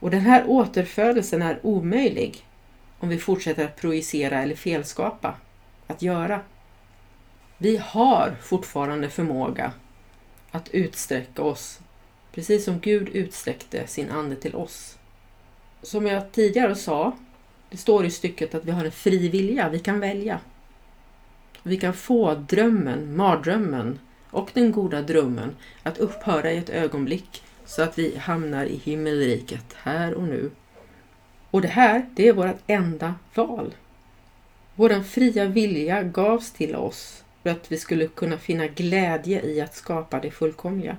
Och 0.00 0.10
den 0.10 0.20
här 0.20 0.44
återfödelsen 0.46 1.42
är 1.42 1.60
omöjlig 1.62 2.46
om 2.98 3.08
vi 3.08 3.18
fortsätter 3.18 3.64
att 3.64 3.76
projicera 3.76 4.42
eller 4.42 4.56
felskapa 4.56 5.34
att 5.86 6.02
göra. 6.02 6.40
Vi 7.58 7.76
har 7.76 8.36
fortfarande 8.42 9.08
förmåga 9.08 9.72
att 10.50 10.68
utsträcka 10.68 11.42
oss, 11.42 11.80
precis 12.32 12.64
som 12.64 12.78
Gud 12.80 13.08
utsträckte 13.08 13.86
sin 13.86 14.10
ande 14.10 14.36
till 14.36 14.54
oss. 14.54 14.98
Som 15.82 16.06
jag 16.06 16.32
tidigare 16.32 16.74
sa, 16.74 17.16
det 17.70 17.76
står 17.76 18.04
i 18.04 18.10
stycket 18.10 18.54
att 18.54 18.64
vi 18.64 18.70
har 18.70 18.84
en 18.84 18.92
fri 18.92 19.28
vilja, 19.28 19.68
vi 19.68 19.78
kan 19.78 20.00
välja. 20.00 20.40
Vi 21.62 21.76
kan 21.76 21.92
få 21.92 22.34
drömmen, 22.34 23.16
mardrömmen 23.16 23.98
och 24.30 24.50
den 24.52 24.72
goda 24.72 25.02
drömmen 25.02 25.56
att 25.82 25.98
upphöra 25.98 26.52
i 26.52 26.58
ett 26.58 26.70
ögonblick 26.70 27.42
så 27.64 27.82
att 27.82 27.98
vi 27.98 28.16
hamnar 28.16 28.64
i 28.64 28.76
himmelriket 28.76 29.76
här 29.76 30.14
och 30.14 30.22
nu. 30.22 30.50
Och 31.50 31.62
det 31.62 31.68
här, 31.68 32.06
det 32.14 32.28
är 32.28 32.32
vårt 32.32 32.56
enda 32.66 33.14
val. 33.34 33.74
Vår 34.78 35.02
fria 35.02 35.44
vilja 35.44 36.02
gavs 36.02 36.52
till 36.52 36.76
oss 36.76 37.24
för 37.42 37.50
att 37.50 37.72
vi 37.72 37.78
skulle 37.78 38.06
kunna 38.06 38.38
finna 38.38 38.66
glädje 38.66 39.42
i 39.42 39.60
att 39.60 39.74
skapa 39.74 40.20
det 40.20 40.30
fullkomliga. 40.30 40.96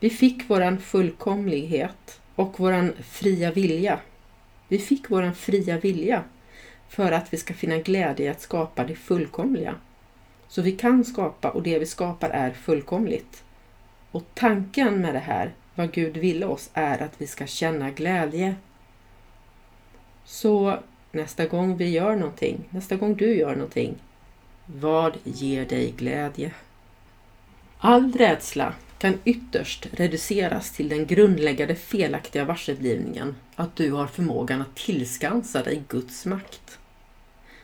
Vi 0.00 0.10
fick 0.10 0.50
våran 0.50 0.78
fullkomlighet 0.78 2.20
och 2.34 2.60
våran 2.60 2.92
fria 3.02 3.52
vilja. 3.52 4.00
Vi 4.68 4.78
fick 4.78 5.10
våran 5.10 5.34
fria 5.34 5.78
vilja 5.78 6.24
för 6.88 7.12
att 7.12 7.32
vi 7.32 7.36
ska 7.36 7.54
finna 7.54 7.78
glädje 7.78 8.26
i 8.26 8.28
att 8.28 8.40
skapa 8.40 8.84
det 8.84 8.94
fullkomliga. 8.94 9.74
Så 10.48 10.62
vi 10.62 10.72
kan 10.72 11.04
skapa 11.04 11.50
och 11.50 11.62
det 11.62 11.78
vi 11.78 11.86
skapar 11.86 12.30
är 12.30 12.50
fullkomligt. 12.50 13.44
Och 14.10 14.24
tanken 14.34 15.00
med 15.00 15.14
det 15.14 15.18
här, 15.18 15.52
vad 15.74 15.92
Gud 15.92 16.16
ville 16.16 16.46
oss, 16.46 16.70
är 16.72 17.02
att 17.02 17.20
vi 17.20 17.26
ska 17.26 17.46
känna 17.46 17.90
glädje. 17.90 18.56
Så 20.24 20.78
nästa 21.12 21.46
gång 21.46 21.76
vi 21.76 21.90
gör 21.90 22.16
någonting, 22.16 22.68
nästa 22.70 22.96
gång 22.96 23.14
du 23.14 23.34
gör 23.34 23.52
någonting, 23.52 23.94
vad 24.66 25.16
ger 25.24 25.66
dig 25.66 25.94
glädje? 25.96 26.50
All 27.78 28.12
rädsla 28.12 28.74
kan 28.98 29.18
ytterst 29.24 29.86
reduceras 29.92 30.72
till 30.72 30.88
den 30.88 31.06
grundläggande 31.06 31.74
felaktiga 31.74 32.44
varseblivningen 32.44 33.36
att 33.54 33.76
du 33.76 33.92
har 33.92 34.06
förmågan 34.06 34.60
att 34.60 34.76
tillskansa 34.76 35.62
dig 35.62 35.82
Guds 35.88 36.26
makt. 36.26 36.78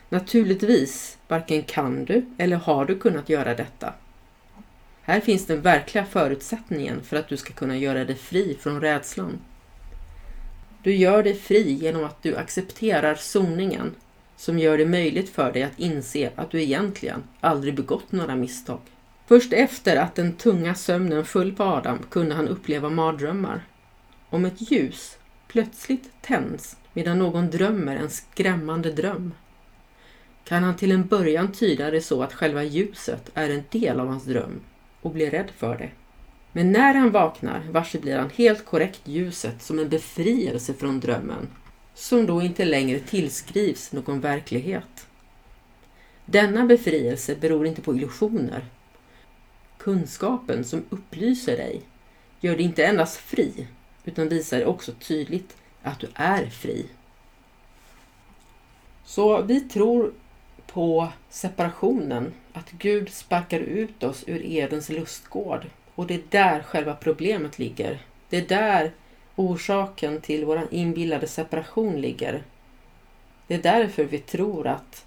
Naturligtvis 0.09 1.18
varken 1.28 1.62
kan 1.62 2.04
du 2.04 2.26
eller 2.38 2.57
har 2.57 2.85
du 2.85 2.98
kunnat 2.98 3.28
göra 3.28 3.54
detta. 3.54 3.94
Här 5.02 5.20
finns 5.20 5.46
den 5.46 5.61
verkliga 5.61 6.04
förutsättningen 6.04 7.02
för 7.02 7.16
att 7.16 7.28
du 7.28 7.37
ska 7.37 7.52
kunna 7.52 7.76
göra 7.76 8.04
dig 8.04 8.16
fri 8.16 8.57
från 8.61 8.80
rädslan. 8.80 9.38
Du 10.85 10.94
gör 10.94 11.23
dig 11.23 11.35
fri 11.35 11.73
genom 11.73 12.05
att 12.05 12.23
du 12.23 12.37
accepterar 12.37 13.14
soningen 13.14 13.94
som 14.37 14.59
gör 14.59 14.79
det 14.79 14.87
möjligt 14.87 15.31
för 15.31 15.53
dig 15.53 15.62
att 15.62 15.79
inse 15.79 16.31
att 16.37 16.51
du 16.51 16.62
egentligen 16.62 17.23
aldrig 17.40 17.75
begått 17.75 18.12
några 18.12 18.37
misstag. 18.37 18.81
Först 19.27 19.53
efter 19.53 19.97
att 19.97 20.14
den 20.14 20.33
tunga 20.33 20.75
sömnen 20.75 21.25
föll 21.25 21.53
på 21.53 21.62
Adam 21.62 21.99
kunde 22.11 22.35
han 22.35 22.49
uppleva 22.49 22.90
mardrömmar. 22.90 23.66
Om 24.31 24.44
ett 24.44 24.70
ljus 24.70 25.18
plötsligt 25.49 26.11
tänds 26.23 26.77
medan 26.92 27.18
någon 27.18 27.51
drömmer 27.51 27.97
en 27.97 28.11
skrämmande 28.11 28.92
dröm 28.92 29.35
kan 30.44 30.62
han 30.62 30.77
till 30.77 30.92
en 30.92 31.07
början 31.07 31.53
tyda 31.53 31.90
det 31.90 32.01
så 32.01 32.23
att 32.23 32.33
själva 32.33 32.62
ljuset 32.62 33.31
är 33.35 33.51
en 33.51 33.64
del 33.70 34.01
av 34.01 34.09
hans 34.09 34.25
dröm 34.25 34.61
och 35.01 35.11
blir 35.11 35.31
rädd 35.31 35.51
för 35.57 35.79
det. 35.79 35.90
Men 36.57 36.73
när 36.73 36.95
han 36.95 37.11
vaknar 37.11 37.62
varse 37.71 37.99
blir 37.99 38.19
han 38.19 38.31
helt 38.31 38.64
korrekt 38.64 39.01
ljuset 39.05 39.62
som 39.62 39.79
en 39.79 39.88
befrielse 39.88 40.75
från 40.75 41.01
drömmen, 41.01 41.49
som 41.95 42.27
då 42.27 42.43
inte 42.43 42.64
längre 42.64 43.01
tillskrivs 43.01 43.93
någon 43.93 44.21
verklighet. 44.21 45.07
Denna 46.25 46.67
befrielse 46.67 47.37
beror 47.37 47.67
inte 47.67 47.83
på 47.83 47.95
illusioner. 47.95 48.64
Kunskapen 49.79 50.64
som 50.64 50.85
upplyser 50.90 51.57
dig 51.57 51.83
gör 52.40 52.57
dig 52.57 52.64
inte 52.64 52.85
endast 52.85 53.17
fri, 53.17 53.67
utan 54.05 54.29
visar 54.29 54.57
dig 54.57 54.67
också 54.67 54.93
tydligt 54.93 55.57
att 55.83 56.01
du 56.01 56.09
är 56.14 56.47
fri. 56.47 56.87
Så 59.05 59.43
vi 59.43 59.61
tror 59.61 60.12
på 60.67 61.09
separationen, 61.31 62.33
att 62.53 62.71
Gud 62.71 63.12
sparkar 63.12 63.61
ut 63.61 64.03
oss 64.03 64.25
ur 64.27 64.43
Edens 64.45 64.88
lustgård. 64.88 65.67
Och 65.94 66.07
det 66.07 66.14
är 66.14 66.22
där 66.30 66.62
själva 66.62 66.94
problemet 66.94 67.59
ligger. 67.59 67.98
Det 68.28 68.37
är 68.37 68.46
där 68.46 68.92
orsaken 69.37 70.20
till 70.20 70.44
vår 70.44 70.68
inbillade 70.70 71.26
separation 71.26 72.00
ligger. 72.00 72.42
Det 73.46 73.54
är 73.54 73.62
därför 73.62 74.04
vi 74.04 74.18
tror 74.18 74.66
att 74.66 75.07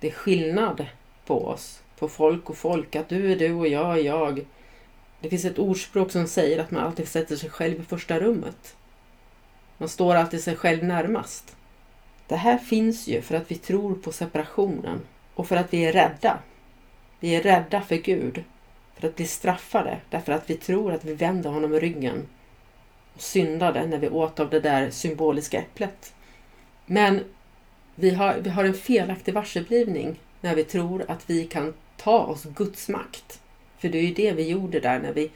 det 0.00 0.08
är 0.08 0.12
skillnad 0.12 0.86
på 1.26 1.46
oss, 1.46 1.82
på 1.98 2.08
folk 2.08 2.50
och 2.50 2.56
folk, 2.56 2.96
att 2.96 3.08
du 3.08 3.32
är 3.32 3.36
du 3.36 3.52
och 3.52 3.68
jag 3.68 3.98
är 3.98 4.02
jag. 4.02 4.46
Det 5.20 5.28
finns 5.28 5.44
ett 5.44 5.58
ordspråk 5.58 6.10
som 6.10 6.26
säger 6.26 6.58
att 6.58 6.70
man 6.70 6.84
alltid 6.84 7.08
sätter 7.08 7.36
sig 7.36 7.50
själv 7.50 7.80
i 7.80 7.84
första 7.84 8.20
rummet. 8.20 8.76
Man 9.78 9.88
står 9.88 10.14
alltid 10.14 10.42
sig 10.42 10.56
själv 10.56 10.84
närmast. 10.84 11.56
Det 12.26 12.36
här 12.36 12.58
finns 12.58 13.08
ju 13.08 13.22
för 13.22 13.34
att 13.34 13.50
vi 13.50 13.54
tror 13.54 13.94
på 13.94 14.12
separationen 14.12 15.00
och 15.34 15.48
för 15.48 15.56
att 15.56 15.72
vi 15.72 15.84
är 15.84 15.92
rädda. 15.92 16.38
Vi 17.20 17.34
är 17.34 17.42
rädda 17.42 17.80
för 17.80 17.96
Gud, 17.96 18.44
att 19.04 19.16
bli 19.16 19.26
straffade 19.26 20.00
därför 20.10 20.32
att 20.32 20.50
vi 20.50 20.54
tror 20.54 20.92
att 20.92 21.04
vi 21.04 21.14
vände 21.14 21.48
honom 21.48 21.72
ryggen 21.72 22.26
och 23.14 23.22
syndade 23.22 23.86
när 23.86 23.98
vi 23.98 24.08
åt 24.08 24.40
av 24.40 24.50
det 24.50 24.60
där 24.60 24.90
symboliska 24.90 25.58
äpplet. 25.58 26.14
Men 26.86 27.20
vi 27.94 28.10
har, 28.10 28.34
vi 28.40 28.50
har 28.50 28.64
en 28.64 28.74
felaktig 28.74 29.34
varseblivning 29.34 30.20
när 30.40 30.54
vi 30.54 30.64
tror 30.64 31.04
att 31.08 31.30
vi 31.30 31.46
kan 31.46 31.74
ta 31.96 32.18
oss 32.18 32.44
Guds 32.44 32.88
makt. 32.88 33.40
För 33.78 33.88
det 33.88 33.98
är 33.98 34.02
ju 34.02 34.14
det 34.14 34.32
vi 34.32 34.48
gjorde 34.48 34.80
där 34.80 34.98
när 34.98 35.12
vi, 35.12 35.30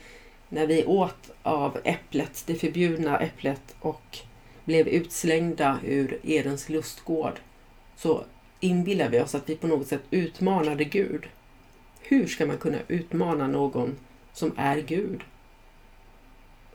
när 0.48 0.66
vi 0.66 0.84
åt 0.84 1.30
av 1.42 1.78
äpplet, 1.84 2.44
det 2.46 2.54
förbjudna 2.54 3.18
äpplet 3.18 3.76
och 3.80 4.18
blev 4.64 4.88
utslängda 4.88 5.78
ur 5.84 6.18
Edens 6.22 6.68
lustgård 6.68 7.40
så 7.96 8.24
inbillar 8.60 9.08
vi 9.08 9.20
oss 9.20 9.34
att 9.34 9.48
vi 9.48 9.56
på 9.56 9.66
något 9.66 9.86
sätt 9.86 10.02
utmanade 10.10 10.84
Gud. 10.84 11.26
Hur 12.10 12.26
ska 12.26 12.46
man 12.46 12.58
kunna 12.58 12.78
utmana 12.88 13.46
någon 13.46 13.96
som 14.32 14.52
är 14.56 14.80
Gud? 14.80 15.20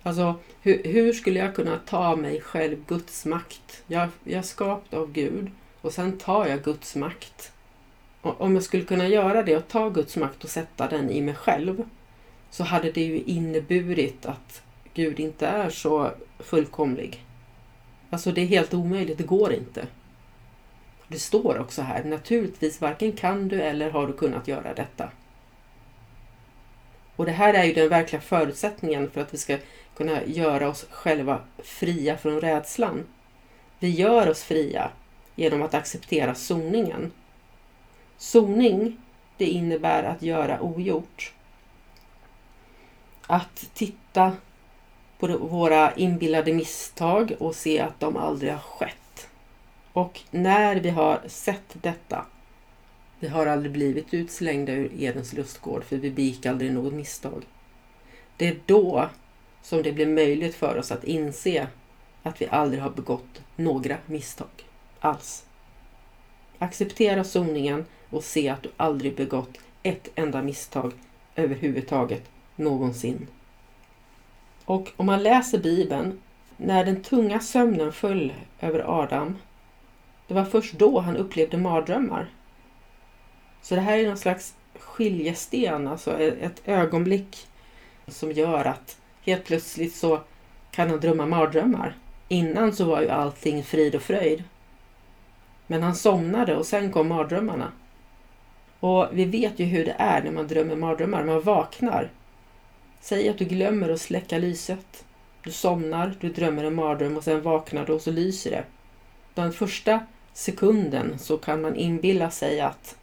Alltså, 0.04 0.36
hur, 0.62 0.84
hur 0.84 1.14
skulle 1.14 1.40
jag 1.40 1.56
kunna 1.56 1.80
ta 1.86 2.16
mig 2.16 2.42
själv 2.42 2.86
Guds 2.88 3.26
makt? 3.26 3.84
Jag, 3.88 4.10
jag 4.24 4.38
är 4.38 4.42
skapt 4.42 4.94
av 4.94 5.12
Gud 5.12 5.52
och 5.82 5.94
sen 5.94 6.18
tar 6.18 6.48
jag 6.48 6.64
Guds 6.64 6.96
makt. 6.96 7.52
Och 8.22 8.42
om 8.42 8.54
jag 8.54 8.64
skulle 8.64 8.84
kunna 8.84 9.08
göra 9.08 9.44
det 9.44 9.58
och 9.58 9.68
ta 9.68 9.90
Guds 9.90 10.18
makt 10.18 10.44
och 10.44 10.50
sätta 10.50 10.88
den 10.88 11.10
i 11.10 11.22
mig 11.22 11.36
själv 11.36 11.84
så 12.50 12.64
hade 12.64 12.92
det 12.92 13.04
ju 13.04 13.22
inneburit 13.22 14.26
att 14.26 14.62
Gud 14.94 15.20
inte 15.20 15.48
är 15.48 15.70
så 15.70 16.12
fullkomlig. 16.40 17.26
Alltså 18.10 18.32
det 18.32 18.42
är 18.42 18.46
helt 18.46 18.74
omöjligt, 18.74 19.18
det 19.18 19.24
går 19.24 19.54
inte. 19.54 19.88
Det 21.08 21.20
står 21.20 21.60
också 21.60 21.82
här, 21.82 22.04
naturligtvis 22.04 22.82
varken 22.82 23.12
kan 23.12 23.48
du 23.48 23.62
eller 23.62 23.92
har 23.92 24.08
du 24.08 24.14
kunnat 24.14 24.48
göra 24.48 24.74
detta. 24.74 25.10
Och 27.16 27.26
det 27.26 27.32
här 27.32 27.54
är 27.54 27.64
ju 27.64 27.74
den 27.74 27.90
verkliga 27.90 28.22
förutsättningen 28.22 29.12
för 29.12 29.22
att 29.22 29.34
vi 29.34 29.38
ska 29.38 29.58
kunna 29.96 30.24
göra 30.26 30.70
oss 30.70 30.86
själva 30.92 31.40
fria 31.64 32.18
från 32.18 32.42
rädslan. 32.42 33.06
Vi 33.80 33.90
gör 33.90 34.30
oss 34.30 34.44
fria 34.44 34.92
genom 35.36 35.62
att 35.62 35.74
acceptera 35.74 36.36
soningen. 36.36 37.12
Soning, 38.18 38.98
det 39.38 39.46
innebär 39.46 40.04
att 40.04 40.22
göra 40.22 40.62
ogjort. 40.62 41.34
Att 43.28 43.70
titta 43.74 44.32
på 45.20 45.28
våra 45.38 45.94
inbillade 45.96 46.54
misstag 46.54 47.34
och 47.40 47.56
se 47.56 47.80
att 47.80 48.00
de 48.00 48.18
aldrig 48.18 48.52
har 48.52 48.60
skett. 48.60 49.28
Och 49.94 50.20
när 50.32 50.76
vi 50.76 50.90
har 50.90 51.22
sett 51.28 51.76
detta, 51.82 52.26
vi 53.24 53.30
har 53.30 53.46
aldrig 53.46 53.72
blivit 53.72 54.14
utslängda 54.14 54.74
ur 54.74 54.92
Edens 55.00 55.34
lustgård 55.34 55.84
för 55.84 55.98
vi 55.98 56.12
begick 56.12 56.46
aldrig 56.46 56.72
något 56.72 56.94
misstag. 56.94 57.44
Det 58.38 58.48
är 58.48 58.58
då 58.66 59.10
som 59.62 59.84
det 59.84 59.92
blir 59.92 60.08
möjligt 60.08 60.56
för 60.56 60.78
oss 60.78 60.92
att 60.92 61.04
inse 61.04 61.68
att 62.24 62.42
vi 62.42 62.48
aldrig 62.48 62.82
har 62.82 62.90
begått 62.90 63.42
några 63.56 63.98
misstag 64.06 64.48
alls. 65.00 65.46
Acceptera 66.58 67.24
soningen 67.24 67.86
och 68.10 68.24
se 68.24 68.50
att 68.50 68.64
du 68.64 68.70
aldrig 68.78 69.16
begått 69.16 69.58
ett 69.84 70.10
enda 70.16 70.42
misstag 70.42 70.94
överhuvudtaget 71.36 72.30
någonsin. 72.56 73.28
Och 74.66 74.92
om 74.98 75.06
man 75.06 75.24
läser 75.24 75.58
Bibeln, 75.58 76.22
när 76.58 76.86
den 76.86 77.04
tunga 77.04 77.40
sömnen 77.40 77.92
föll 77.92 78.34
över 78.60 79.02
Adam, 79.02 79.38
det 80.28 80.34
var 80.34 80.46
först 80.46 80.74
då 80.74 81.00
han 81.00 81.18
upplevde 81.18 81.58
mardrömmar. 81.58 82.30
Så 83.64 83.76
det 83.76 83.82
här 83.82 83.98
är 83.98 84.08
någon 84.08 84.18
slags 84.18 84.54
skiljesten, 84.80 85.88
alltså 85.88 86.20
ett 86.20 86.62
ögonblick 86.66 87.48
som 88.08 88.32
gör 88.32 88.66
att 88.66 88.98
helt 89.22 89.46
plötsligt 89.46 89.96
så 89.96 90.22
kan 90.72 90.90
han 90.90 91.00
drömma 91.00 91.26
mardrömmar. 91.26 91.96
Innan 92.28 92.74
så 92.74 92.86
var 92.86 93.02
ju 93.02 93.10
allting 93.10 93.64
frid 93.64 93.96
och 93.96 94.02
fröjd. 94.02 94.44
Men 95.68 95.84
han 95.84 95.96
somnade 95.96 96.56
och 96.56 96.66
sen 96.66 96.92
kom 96.92 97.08
mardrömmarna. 97.08 97.72
Och 98.80 99.08
vi 99.12 99.26
vet 99.26 99.60
ju 99.60 99.66
hur 99.66 99.86
det 99.86 99.96
är 99.98 100.24
när 100.24 100.32
man 100.32 100.48
drömmer 100.48 100.76
mardrömmar. 100.76 101.24
Man 101.24 101.42
vaknar. 101.42 102.12
Säg 103.02 103.30
att 103.30 103.38
du 103.38 103.46
glömmer 103.46 103.90
att 103.90 104.02
släcka 104.02 104.38
lyset. 104.38 105.06
Du 105.44 105.52
somnar, 105.52 106.16
du 106.20 106.30
drömmer 106.30 106.64
en 106.64 106.76
mardröm 106.76 107.18
och 107.18 107.24
sen 107.24 107.42
vaknar 107.42 107.86
du 107.86 107.94
och 107.94 108.02
så 108.02 108.12
lyser 108.12 108.52
det. 108.52 108.64
Den 109.34 109.54
första 109.54 110.00
sekunden 110.34 111.20
så 111.20 111.38
kan 111.38 111.62
man 111.62 111.76
inbilla 111.76 112.32
sig 112.32 112.62
att 112.62 112.96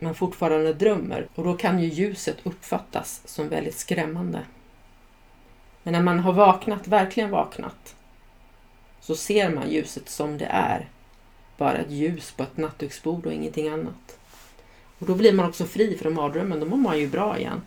man 0.00 0.14
fortfarande 0.14 0.72
drömmer 0.72 1.28
och 1.34 1.44
då 1.44 1.56
kan 1.56 1.78
ju 1.82 1.88
ljuset 1.88 2.36
uppfattas 2.42 3.22
som 3.24 3.48
väldigt 3.48 3.78
skrämmande. 3.78 4.40
Men 5.82 5.92
när 5.92 6.02
man 6.02 6.18
har 6.18 6.32
vaknat, 6.32 6.88
verkligen 6.88 7.30
vaknat, 7.30 7.94
så 9.00 9.14
ser 9.14 9.50
man 9.50 9.70
ljuset 9.70 10.08
som 10.08 10.38
det 10.38 10.44
är. 10.50 10.88
Bara 11.56 11.78
ett 11.78 11.90
ljus 11.90 12.32
på 12.32 12.42
ett 12.42 12.56
nattduksbord 12.56 13.26
och 13.26 13.32
ingenting 13.32 13.68
annat. 13.68 14.18
Och 14.98 15.06
då 15.06 15.14
blir 15.14 15.32
man 15.32 15.48
också 15.48 15.64
fri 15.64 15.96
från 15.96 16.14
mardrömmen, 16.14 16.60
då 16.60 16.66
mår 16.66 16.76
man 16.76 16.98
ju 16.98 17.08
bra 17.08 17.38
igen. 17.38 17.62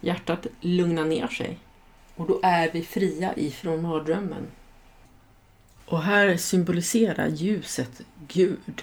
Hjärtat 0.00 0.46
lugnar 0.60 1.04
ner 1.04 1.28
sig. 1.28 1.58
Och 2.16 2.26
då 2.26 2.40
är 2.42 2.70
vi 2.72 2.82
fria 2.82 3.36
ifrån 3.36 3.82
mardrömmen. 3.82 4.46
Och 5.86 6.02
här 6.02 6.36
symboliserar 6.36 7.28
ljuset 7.28 8.00
Gud. 8.28 8.82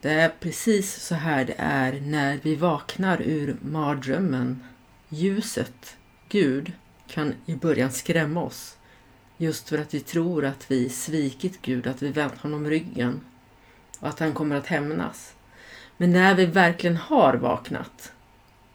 Det 0.00 0.10
är 0.10 0.32
precis 0.40 1.02
så 1.02 1.14
här 1.14 1.44
det 1.44 1.54
är 1.58 2.00
när 2.00 2.38
vi 2.42 2.54
vaknar 2.54 3.22
ur 3.22 3.56
mardrömmen. 3.60 4.64
Ljuset, 5.08 5.96
Gud, 6.28 6.72
kan 7.06 7.34
i 7.46 7.54
början 7.54 7.92
skrämma 7.92 8.42
oss. 8.42 8.76
Just 9.36 9.68
för 9.68 9.78
att 9.78 9.94
vi 9.94 10.00
tror 10.00 10.44
att 10.44 10.70
vi 10.70 10.88
svikit 10.88 11.62
Gud, 11.62 11.86
att 11.86 12.02
vi 12.02 12.08
vänt 12.08 12.38
honom 12.38 12.70
ryggen 12.70 13.20
och 14.00 14.08
att 14.08 14.18
han 14.18 14.32
kommer 14.32 14.56
att 14.56 14.66
hämnas. 14.66 15.34
Men 15.96 16.12
när 16.12 16.34
vi 16.34 16.46
verkligen 16.46 16.96
har 16.96 17.34
vaknat, 17.34 18.12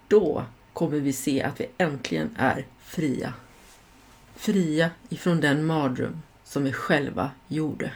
då 0.07 0.45
kommer 0.73 0.99
vi 0.99 1.13
se 1.13 1.43
att 1.43 1.59
vi 1.59 1.67
äntligen 1.77 2.35
är 2.39 2.65
fria. 2.79 3.33
Fria 4.35 4.89
ifrån 5.09 5.41
den 5.41 5.65
mardröm 5.65 6.21
som 6.43 6.63
vi 6.63 6.73
själva 6.73 7.31
gjorde. 7.47 7.91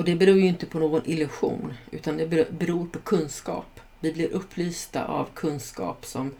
Och 0.00 0.06
det 0.06 0.16
beror 0.16 0.38
ju 0.38 0.46
inte 0.46 0.66
på 0.66 0.78
någon 0.78 1.02
illusion, 1.04 1.74
utan 1.90 2.16
det 2.16 2.26
beror 2.50 2.86
på 2.86 2.98
kunskap. 2.98 3.80
Vi 4.00 4.12
blir 4.12 4.28
upplysta 4.28 5.04
av 5.04 5.28
kunskap 5.34 6.06
som 6.06 6.34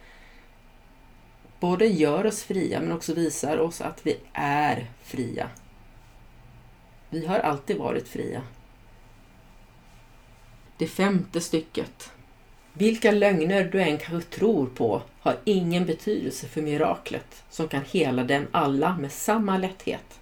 både 1.58 1.86
gör 1.86 2.26
oss 2.26 2.42
fria 2.42 2.80
men 2.80 2.92
också 2.92 3.14
visar 3.14 3.58
oss 3.58 3.80
att 3.80 4.06
vi 4.06 4.16
är 4.32 4.90
fria. 5.02 5.48
Vi 7.10 7.26
har 7.26 7.38
alltid 7.38 7.76
varit 7.76 8.08
fria. 8.08 8.42
Det 10.76 10.86
femte 10.86 11.40
stycket. 11.40 12.12
Vilka 12.72 13.10
lögner 13.10 13.64
du 13.64 13.82
än 13.82 13.98
kanske 13.98 14.30
tror 14.30 14.66
på 14.66 15.02
har 15.20 15.36
ingen 15.44 15.86
betydelse 15.86 16.46
för 16.46 16.62
miraklet 16.62 17.44
som 17.50 17.68
kan 17.68 17.82
hela 17.90 18.24
dem 18.24 18.46
alla 18.50 18.96
med 18.96 19.12
samma 19.12 19.58
lätthet. 19.58 20.19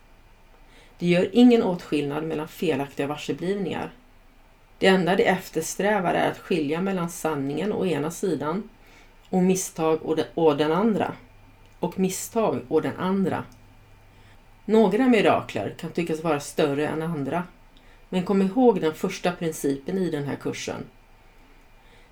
Det 0.98 1.06
gör 1.06 1.28
ingen 1.32 1.62
åtskillnad 1.62 2.24
mellan 2.24 2.48
felaktiga 2.48 3.06
varseblivningar. 3.06 3.90
Det 4.78 4.86
enda 4.86 5.16
de 5.16 5.24
eftersträvar 5.24 6.14
är 6.14 6.30
att 6.30 6.38
skilja 6.38 6.80
mellan 6.80 7.10
sanningen 7.10 7.72
å 7.72 7.86
ena 7.86 8.10
sidan 8.10 8.68
och 9.30 9.42
misstag 9.42 9.98
å 10.34 10.54
den 10.54 10.72
andra. 10.72 11.12
Och 11.80 11.98
misstag 11.98 12.60
å 12.68 12.80
den 12.80 12.96
andra. 12.96 13.44
Några 14.64 15.08
mirakler 15.08 15.74
kan 15.78 15.90
tyckas 15.90 16.22
vara 16.22 16.40
större 16.40 16.86
än 16.88 17.02
andra. 17.02 17.44
Men 18.08 18.24
kom 18.24 18.42
ihåg 18.42 18.80
den 18.80 18.94
första 18.94 19.32
principen 19.32 19.98
i 19.98 20.10
den 20.10 20.24
här 20.24 20.36
kursen. 20.36 20.84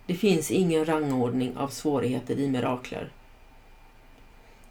Det 0.07 0.15
finns 0.15 0.51
ingen 0.51 0.85
rangordning 0.85 1.57
av 1.57 1.69
svårigheter 1.69 2.41
i 2.41 2.49
mirakler. 2.49 3.11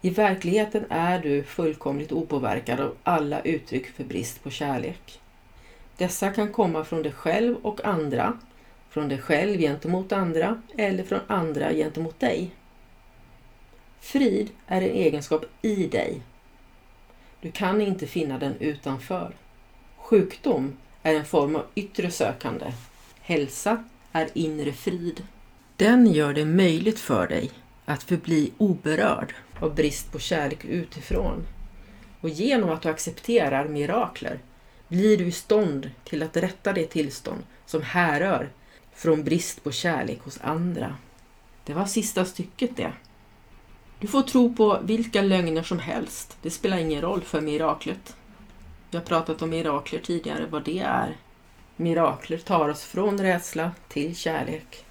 I 0.06 0.10
verkligheten 0.10 0.84
är 0.88 1.18
du 1.18 1.42
fullkomligt 1.42 2.12
opåverkad 2.12 2.80
av 2.80 2.94
alla 3.02 3.40
uttryck 3.40 3.86
för 3.86 4.04
brist 4.04 4.42
på 4.42 4.50
kärlek. 4.50 5.20
Dessa 5.96 6.30
kan 6.30 6.52
komma 6.52 6.84
från 6.84 7.02
dig 7.02 7.12
själv 7.12 7.56
och 7.62 7.84
andra, 7.84 8.38
från 8.90 9.08
dig 9.08 9.18
själv 9.18 9.58
gentemot 9.60 10.12
andra 10.12 10.62
eller 10.78 11.04
från 11.04 11.20
andra 11.26 11.72
gentemot 11.72 12.20
dig. 12.20 12.50
Frid 14.00 14.50
är 14.66 14.82
en 14.82 14.90
egenskap 14.90 15.44
i 15.62 15.86
dig. 15.86 16.20
Du 17.40 17.50
kan 17.50 17.80
inte 17.80 18.06
finna 18.06 18.38
den 18.38 18.54
utanför. 18.60 19.34
Sjukdom 19.96 20.76
är 21.02 21.14
en 21.14 21.24
form 21.24 21.56
av 21.56 21.64
yttre 21.74 22.10
sökande. 22.10 22.72
Hälsa 23.20 23.84
är 24.12 24.28
inre 24.34 24.72
frid. 24.72 25.22
Den 25.76 26.06
gör 26.06 26.32
det 26.32 26.44
möjligt 26.44 26.98
för 26.98 27.26
dig 27.26 27.50
att 27.86 28.02
förbli 28.02 28.52
oberörd 28.58 29.34
av 29.60 29.74
brist 29.74 30.12
på 30.12 30.18
kärlek 30.18 30.64
utifrån. 30.64 31.46
Och 32.20 32.28
genom 32.28 32.70
att 32.70 32.82
du 32.82 32.88
accepterar 32.88 33.68
mirakler 33.68 34.38
blir 34.88 35.16
du 35.16 35.24
i 35.26 35.32
stånd 35.32 35.90
till 36.04 36.22
att 36.22 36.36
rätta 36.36 36.72
det 36.72 36.86
tillstånd 36.86 37.42
som 37.66 37.82
härrör 37.82 38.50
från 38.94 39.24
brist 39.24 39.64
på 39.64 39.72
kärlek 39.72 40.20
hos 40.20 40.38
andra. 40.42 40.96
Det 41.64 41.74
var 41.74 41.86
sista 41.86 42.24
stycket 42.24 42.76
det. 42.76 42.92
Du 44.00 44.06
får 44.06 44.22
tro 44.22 44.54
på 44.54 44.80
vilka 44.82 45.22
lögner 45.22 45.62
som 45.62 45.78
helst. 45.78 46.36
Det 46.42 46.50
spelar 46.50 46.78
ingen 46.78 47.00
roll 47.00 47.22
för 47.22 47.40
miraklet. 47.40 48.16
Vi 48.90 48.98
har 48.98 49.04
pratat 49.04 49.42
om 49.42 49.50
mirakler 49.50 50.00
tidigare, 50.00 50.46
vad 50.50 50.64
det 50.64 50.78
är. 50.78 51.16
Mirakler 51.76 52.38
tar 52.38 52.68
oss 52.68 52.84
från 52.84 53.20
rädsla 53.20 53.70
till 53.88 54.16
kärlek. 54.16 54.84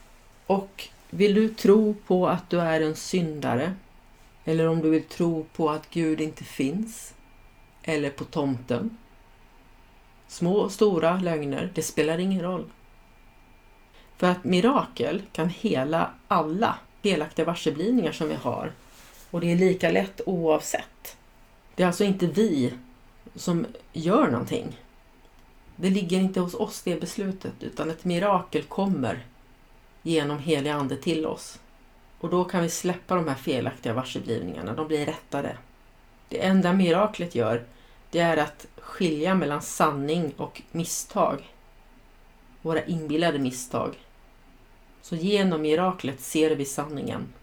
Och 0.45 0.89
vill 1.15 1.33
du 1.33 1.49
tro 1.49 1.95
på 2.07 2.27
att 2.27 2.49
du 2.49 2.59
är 2.59 2.81
en 2.81 2.95
syndare? 2.95 3.73
Eller 4.45 4.67
om 4.67 4.81
du 4.81 4.89
vill 4.89 5.03
tro 5.03 5.45
på 5.55 5.69
att 5.69 5.89
Gud 5.89 6.21
inte 6.21 6.43
finns? 6.43 7.13
Eller 7.83 8.09
på 8.09 8.23
tomten? 8.23 8.97
Små 10.27 10.53
och 10.53 10.71
stora 10.71 11.19
lögner, 11.19 11.71
det 11.75 11.81
spelar 11.81 12.19
ingen 12.19 12.41
roll. 12.41 12.65
För 14.17 14.27
att 14.27 14.43
mirakel 14.43 15.21
kan 15.31 15.49
hela 15.49 16.11
alla 16.27 16.79
felaktiga 17.01 17.45
varseblivningar 17.45 18.11
som 18.11 18.27
vi 18.27 18.35
har. 18.35 18.71
Och 19.31 19.41
det 19.41 19.51
är 19.51 19.55
lika 19.55 19.91
lätt 19.91 20.21
oavsett. 20.25 21.17
Det 21.75 21.83
är 21.83 21.87
alltså 21.87 22.03
inte 22.03 22.27
vi 22.27 22.73
som 23.35 23.65
gör 23.93 24.27
någonting. 24.27 24.79
Det 25.75 25.89
ligger 25.89 26.19
inte 26.19 26.39
hos 26.39 26.53
oss 26.53 26.81
det 26.81 27.01
beslutet 27.01 27.53
utan 27.59 27.89
ett 27.89 28.05
mirakel 28.05 28.63
kommer 28.63 29.25
genom 30.05 30.39
helig 30.39 30.69
ande 30.69 30.97
till 30.97 31.25
oss. 31.25 31.59
Och 32.19 32.29
då 32.29 32.43
kan 32.43 32.63
vi 32.63 32.69
släppa 32.69 33.15
de 33.15 33.27
här 33.27 33.35
felaktiga 33.35 33.93
varseblivningarna, 33.93 34.73
de 34.73 34.87
blir 34.87 35.05
rättade. 35.05 35.57
Det 36.29 36.45
enda 36.45 36.73
miraklet 36.73 37.35
gör, 37.35 37.63
det 38.11 38.19
är 38.19 38.37
att 38.37 38.65
skilja 38.77 39.35
mellan 39.35 39.61
sanning 39.61 40.33
och 40.37 40.61
misstag. 40.71 41.53
Våra 42.61 42.85
inbillade 42.85 43.39
misstag. 43.39 43.95
Så 45.01 45.15
genom 45.15 45.61
miraklet 45.61 46.19
ser 46.19 46.55
vi 46.55 46.65
sanningen. 46.65 47.33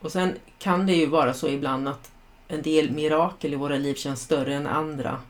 Och 0.00 0.12
sen 0.12 0.34
kan 0.58 0.86
det 0.86 0.92
ju 0.92 1.06
vara 1.06 1.34
så 1.34 1.48
ibland 1.48 1.88
att 1.88 2.12
en 2.48 2.62
del 2.62 2.90
mirakel 2.90 3.52
i 3.52 3.56
våra 3.56 3.76
liv 3.76 3.94
känns 3.94 4.22
större 4.22 4.54
än 4.54 4.66
andra. 4.66 5.20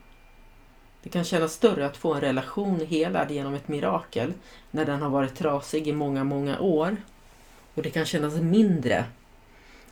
Det 1.03 1.11
kan 1.11 1.25
kännas 1.25 1.53
större 1.53 1.87
att 1.87 1.97
få 1.97 2.15
en 2.15 2.21
relation 2.21 2.81
helad 2.87 3.31
genom 3.31 3.55
ett 3.55 3.69
mirakel 3.69 4.33
när 4.71 4.85
den 4.85 5.03
har 5.03 5.11
varit 5.11 5.35
trasig 5.35 5.89
i 5.89 5.93
många, 5.93 6.25
många 6.25 6.61
år. 6.61 6.97
Och 7.75 7.83
det 7.83 7.91
kan 7.91 8.05
kännas 8.05 8.35
mindre 8.35 9.05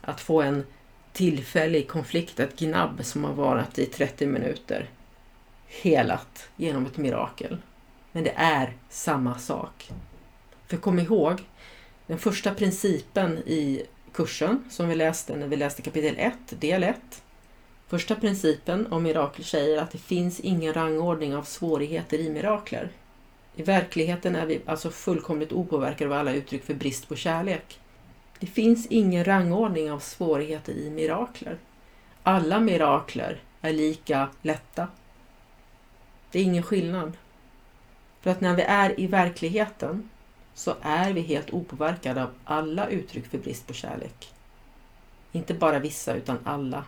att 0.01 0.21
få 0.21 0.43
en 0.43 0.67
tillfällig 1.13 1.89
konflikt, 1.89 2.41
ett 2.41 2.59
gnabb 2.59 3.05
som 3.05 3.25
har 3.25 3.33
varat 3.33 3.79
i 3.79 3.87
30 3.87 4.27
minuter 4.27 4.89
helat 5.67 6.49
genom 6.57 6.87
ett 6.87 6.97
mirakel. 6.97 7.59
Men 8.13 8.25
det 8.25 8.33
är 8.37 8.73
samma 8.89 9.39
sak. 9.39 9.91
För 10.67 10.77
kom 10.77 10.99
ihåg, 10.99 11.43
den 12.07 12.19
första 12.19 12.55
principen 12.55 13.39
i 13.39 13.83
kursen 14.13 14.65
som 14.71 14.89
vi 14.89 14.95
läste 14.95 15.37
när 15.37 15.47
vi 15.47 15.57
läste 15.57 15.83
kapitel 15.83 16.15
1, 16.19 16.35
del 16.49 16.85
1. 16.85 16.97
Första 17.91 18.15
principen 18.15 18.93
om 18.93 19.03
mirakel 19.03 19.45
säger 19.45 19.83
att 19.83 19.91
det 19.91 19.99
finns 19.99 20.41
ingen 20.41 20.75
rangordning 20.75 21.37
av 21.37 21.43
svårigheter 21.43 22.19
i 22.19 22.31
mirakler. 22.31 22.89
I 23.55 23.63
verkligheten 23.63 24.37
är 24.37 24.47
vi 24.47 24.61
alltså 24.67 24.91
fullkomligt 24.91 25.53
opåverkade 25.53 26.11
av 26.11 26.21
alla 26.21 26.33
uttryck 26.33 26.65
för 26.65 26.75
brist 26.75 27.09
på 27.09 27.17
kärlek. 27.17 27.81
Det 28.39 28.47
finns 28.47 28.87
ingen 28.87 29.25
rangordning 29.25 29.93
av 29.93 29.99
svårigheter 29.99 30.73
i 30.73 30.91
mirakler. 30.91 31.59
Alla 32.23 32.61
mirakler 32.61 33.43
är 33.61 33.73
lika 33.73 34.29
lätta. 34.43 34.89
Det 36.31 36.39
är 36.39 36.43
ingen 36.43 36.63
skillnad. 36.63 37.17
För 38.21 38.31
att 38.31 38.41
när 38.41 38.57
vi 38.57 38.63
är 38.63 39.01
i 39.01 39.07
verkligheten 39.07 40.11
så 40.55 40.75
är 40.83 41.13
vi 41.13 41.21
helt 41.21 41.51
opåverkade 41.51 42.23
av 42.23 42.31
alla 42.45 42.89
uttryck 42.89 43.27
för 43.27 43.39
brist 43.39 43.67
på 43.67 43.73
kärlek. 43.73 44.35
Inte 45.33 45.55
bara 45.55 45.79
vissa, 45.79 46.15
utan 46.15 46.39
alla. 46.45 46.85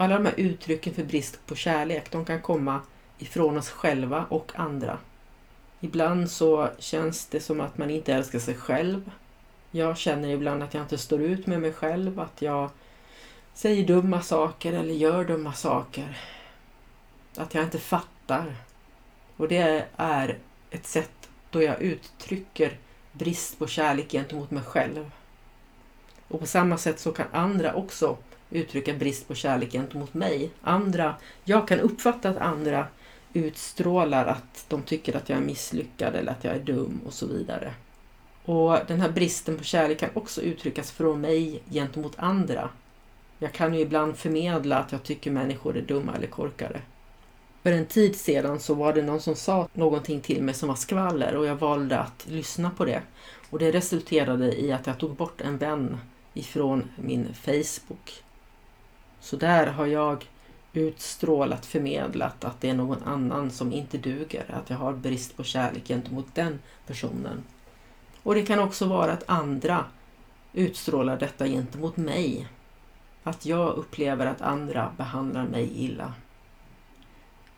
Alla 0.00 0.14
de 0.14 0.24
här 0.24 0.34
uttrycken 0.36 0.94
för 0.94 1.04
brist 1.04 1.46
på 1.46 1.54
kärlek, 1.54 2.10
de 2.10 2.24
kan 2.24 2.42
komma 2.42 2.80
ifrån 3.18 3.56
oss 3.56 3.70
själva 3.70 4.24
och 4.28 4.52
andra. 4.54 4.98
Ibland 5.80 6.30
så 6.30 6.68
känns 6.78 7.26
det 7.26 7.40
som 7.40 7.60
att 7.60 7.78
man 7.78 7.90
inte 7.90 8.14
älskar 8.14 8.38
sig 8.38 8.54
själv. 8.54 9.10
Jag 9.70 9.98
känner 9.98 10.28
ibland 10.28 10.62
att 10.62 10.74
jag 10.74 10.82
inte 10.82 10.98
står 10.98 11.20
ut 11.20 11.46
med 11.46 11.60
mig 11.60 11.72
själv, 11.72 12.20
att 12.20 12.42
jag 12.42 12.70
säger 13.54 13.86
dumma 13.86 14.22
saker 14.22 14.72
eller 14.72 14.94
gör 14.94 15.24
dumma 15.24 15.52
saker. 15.52 16.18
Att 17.36 17.54
jag 17.54 17.64
inte 17.64 17.78
fattar. 17.78 18.54
Och 19.36 19.48
det 19.48 19.86
är 19.96 20.38
ett 20.70 20.86
sätt 20.86 21.28
då 21.50 21.62
jag 21.62 21.82
uttrycker 21.82 22.78
brist 23.12 23.58
på 23.58 23.66
kärlek 23.66 24.10
gentemot 24.10 24.50
mig 24.50 24.62
själv. 24.62 25.10
Och 26.28 26.40
på 26.40 26.46
samma 26.46 26.78
sätt 26.78 27.00
så 27.00 27.12
kan 27.12 27.26
andra 27.32 27.74
också 27.74 28.16
uttrycka 28.50 28.94
brist 28.94 29.28
på 29.28 29.34
kärlek 29.34 29.72
gentemot 29.72 30.14
mig. 30.14 30.50
Andra, 30.60 31.14
jag 31.44 31.68
kan 31.68 31.80
uppfatta 31.80 32.28
att 32.28 32.36
andra 32.36 32.86
utstrålar 33.32 34.26
att 34.26 34.64
de 34.68 34.82
tycker 34.82 35.16
att 35.16 35.28
jag 35.28 35.38
är 35.38 35.42
misslyckad 35.42 36.14
eller 36.14 36.32
att 36.32 36.44
jag 36.44 36.54
är 36.54 36.60
dum 36.60 37.00
och 37.06 37.12
så 37.12 37.26
vidare. 37.26 37.74
Och 38.44 38.78
den 38.86 39.00
här 39.00 39.10
bristen 39.10 39.58
på 39.58 39.64
kärlek 39.64 39.98
kan 39.98 40.10
också 40.14 40.42
uttryckas 40.42 40.90
från 40.90 41.20
mig 41.20 41.62
gentemot 41.70 42.12
andra. 42.16 42.68
Jag 43.38 43.52
kan 43.52 43.74
ju 43.74 43.80
ibland 43.80 44.16
förmedla 44.16 44.78
att 44.78 44.92
jag 44.92 45.02
tycker 45.02 45.30
människor 45.30 45.76
är 45.76 45.82
dumma 45.82 46.14
eller 46.14 46.26
korkade. 46.26 46.80
För 47.62 47.72
en 47.72 47.86
tid 47.86 48.16
sedan 48.16 48.60
så 48.60 48.74
var 48.74 48.92
det 48.92 49.02
någon 49.02 49.20
som 49.20 49.36
sa 49.36 49.68
någonting 49.72 50.20
till 50.20 50.42
mig 50.42 50.54
som 50.54 50.68
var 50.68 50.76
skvaller 50.76 51.36
och 51.36 51.46
jag 51.46 51.56
valde 51.56 51.98
att 51.98 52.26
lyssna 52.28 52.70
på 52.70 52.84
det. 52.84 53.02
Och 53.50 53.58
det 53.58 53.72
resulterade 53.72 54.60
i 54.60 54.72
att 54.72 54.86
jag 54.86 54.98
tog 54.98 55.16
bort 55.16 55.40
en 55.40 55.58
vän 55.58 55.98
ifrån 56.34 56.90
min 56.96 57.34
Facebook. 57.34 58.22
Så 59.28 59.36
där 59.36 59.66
har 59.66 59.86
jag 59.86 60.28
utstrålat, 60.72 61.66
förmedlat 61.66 62.44
att 62.44 62.60
det 62.60 62.70
är 62.70 62.74
någon 62.74 63.02
annan 63.02 63.50
som 63.50 63.72
inte 63.72 63.98
duger, 63.98 64.44
att 64.48 64.70
jag 64.70 64.76
har 64.76 64.92
brist 64.92 65.36
på 65.36 65.44
kärlek 65.44 65.88
gentemot 65.88 66.34
den 66.34 66.58
personen. 66.86 67.44
Och 68.22 68.34
det 68.34 68.46
kan 68.46 68.58
också 68.58 68.86
vara 68.86 69.12
att 69.12 69.24
andra 69.26 69.84
utstrålar 70.52 71.16
detta 71.16 71.46
gentemot 71.46 71.96
mig. 71.96 72.48
Att 73.22 73.46
jag 73.46 73.76
upplever 73.76 74.26
att 74.26 74.40
andra 74.40 74.92
behandlar 74.96 75.44
mig 75.44 75.84
illa. 75.84 76.14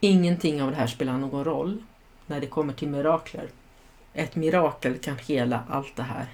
Ingenting 0.00 0.62
av 0.62 0.70
det 0.70 0.76
här 0.76 0.86
spelar 0.86 1.18
någon 1.18 1.44
roll 1.44 1.82
när 2.26 2.40
det 2.40 2.46
kommer 2.46 2.72
till 2.72 2.88
mirakler. 2.88 3.48
Ett 4.12 4.36
mirakel 4.36 4.98
kan 4.98 5.16
hela 5.16 5.64
allt 5.68 5.96
det 5.96 6.02
här. 6.02 6.26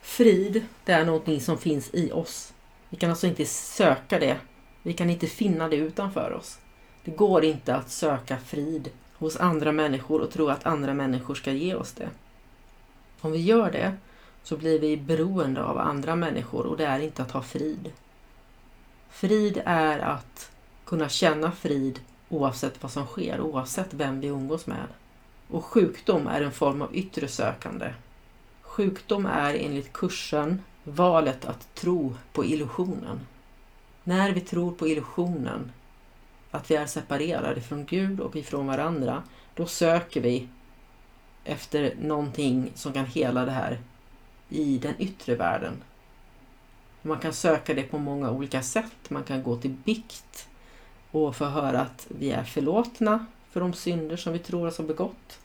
Frid, 0.00 0.66
det 0.84 0.92
är 0.92 1.04
någonting 1.04 1.40
som 1.40 1.58
finns 1.58 1.90
i 1.94 2.12
oss. 2.12 2.52
Vi 2.92 2.98
kan 2.98 3.10
alltså 3.10 3.26
inte 3.26 3.44
söka 3.46 4.18
det. 4.18 4.38
Vi 4.82 4.92
kan 4.92 5.10
inte 5.10 5.26
finna 5.26 5.68
det 5.68 5.76
utanför 5.76 6.32
oss. 6.32 6.58
Det 7.04 7.10
går 7.10 7.44
inte 7.44 7.74
att 7.74 7.90
söka 7.90 8.38
frid 8.38 8.90
hos 9.14 9.36
andra 9.36 9.72
människor 9.72 10.20
och 10.20 10.30
tro 10.30 10.48
att 10.48 10.66
andra 10.66 10.94
människor 10.94 11.34
ska 11.34 11.52
ge 11.52 11.74
oss 11.74 11.92
det. 11.92 12.08
Om 13.20 13.32
vi 13.32 13.38
gör 13.38 13.70
det 13.70 13.96
så 14.42 14.56
blir 14.56 14.78
vi 14.78 14.96
beroende 14.96 15.64
av 15.64 15.78
andra 15.78 16.16
människor 16.16 16.66
och 16.66 16.76
det 16.76 16.84
är 16.84 17.00
inte 17.00 17.22
att 17.22 17.30
ha 17.30 17.42
frid. 17.42 17.92
Frid 19.10 19.62
är 19.64 19.98
att 19.98 20.50
kunna 20.84 21.08
känna 21.08 21.52
frid 21.52 22.00
oavsett 22.28 22.82
vad 22.82 22.92
som 22.92 23.06
sker, 23.06 23.40
oavsett 23.40 23.94
vem 23.94 24.20
vi 24.20 24.26
umgås 24.26 24.66
med. 24.66 24.86
Och 25.48 25.64
sjukdom 25.64 26.26
är 26.26 26.42
en 26.42 26.52
form 26.52 26.82
av 26.82 26.96
yttre 26.96 27.28
sökande. 27.28 27.94
Sjukdom 28.62 29.26
är 29.26 29.54
enligt 29.54 29.92
kursen 29.92 30.62
valet 30.84 31.44
att 31.44 31.74
tro 31.74 32.14
på 32.32 32.44
illusionen. 32.44 33.20
När 34.04 34.32
vi 34.32 34.40
tror 34.40 34.72
på 34.72 34.88
illusionen, 34.88 35.72
att 36.50 36.70
vi 36.70 36.74
är 36.74 36.86
separerade 36.86 37.60
från 37.60 37.84
Gud 37.84 38.20
och 38.20 38.36
ifrån 38.36 38.66
varandra, 38.66 39.22
då 39.54 39.66
söker 39.66 40.20
vi 40.20 40.48
efter 41.44 41.94
någonting 42.00 42.72
som 42.74 42.92
kan 42.92 43.06
hela 43.06 43.44
det 43.44 43.50
här 43.50 43.78
i 44.48 44.78
den 44.78 44.94
yttre 44.98 45.34
världen. 45.34 45.82
Man 47.02 47.18
kan 47.18 47.32
söka 47.32 47.74
det 47.74 47.82
på 47.82 47.98
många 47.98 48.30
olika 48.30 48.62
sätt. 48.62 49.10
Man 49.10 49.24
kan 49.24 49.42
gå 49.42 49.56
till 49.56 49.70
bikt 49.70 50.48
och 51.10 51.36
få 51.36 51.44
höra 51.44 51.80
att 51.80 52.06
vi 52.08 52.30
är 52.30 52.44
förlåtna 52.44 53.26
för 53.50 53.60
de 53.60 53.72
synder 53.72 54.16
som 54.16 54.32
vi 54.32 54.38
tror 54.38 54.66
oss 54.66 54.78
ha 54.78 54.84
begått. 54.84 55.38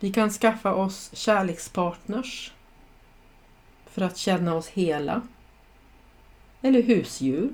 Vi 0.00 0.12
kan 0.12 0.30
skaffa 0.30 0.74
oss 0.74 1.10
kärlekspartners 1.12 2.52
för 3.98 4.04
att 4.04 4.16
känna 4.16 4.54
oss 4.54 4.68
hela. 4.68 5.22
Eller 6.62 6.82
husdjur 6.82 7.50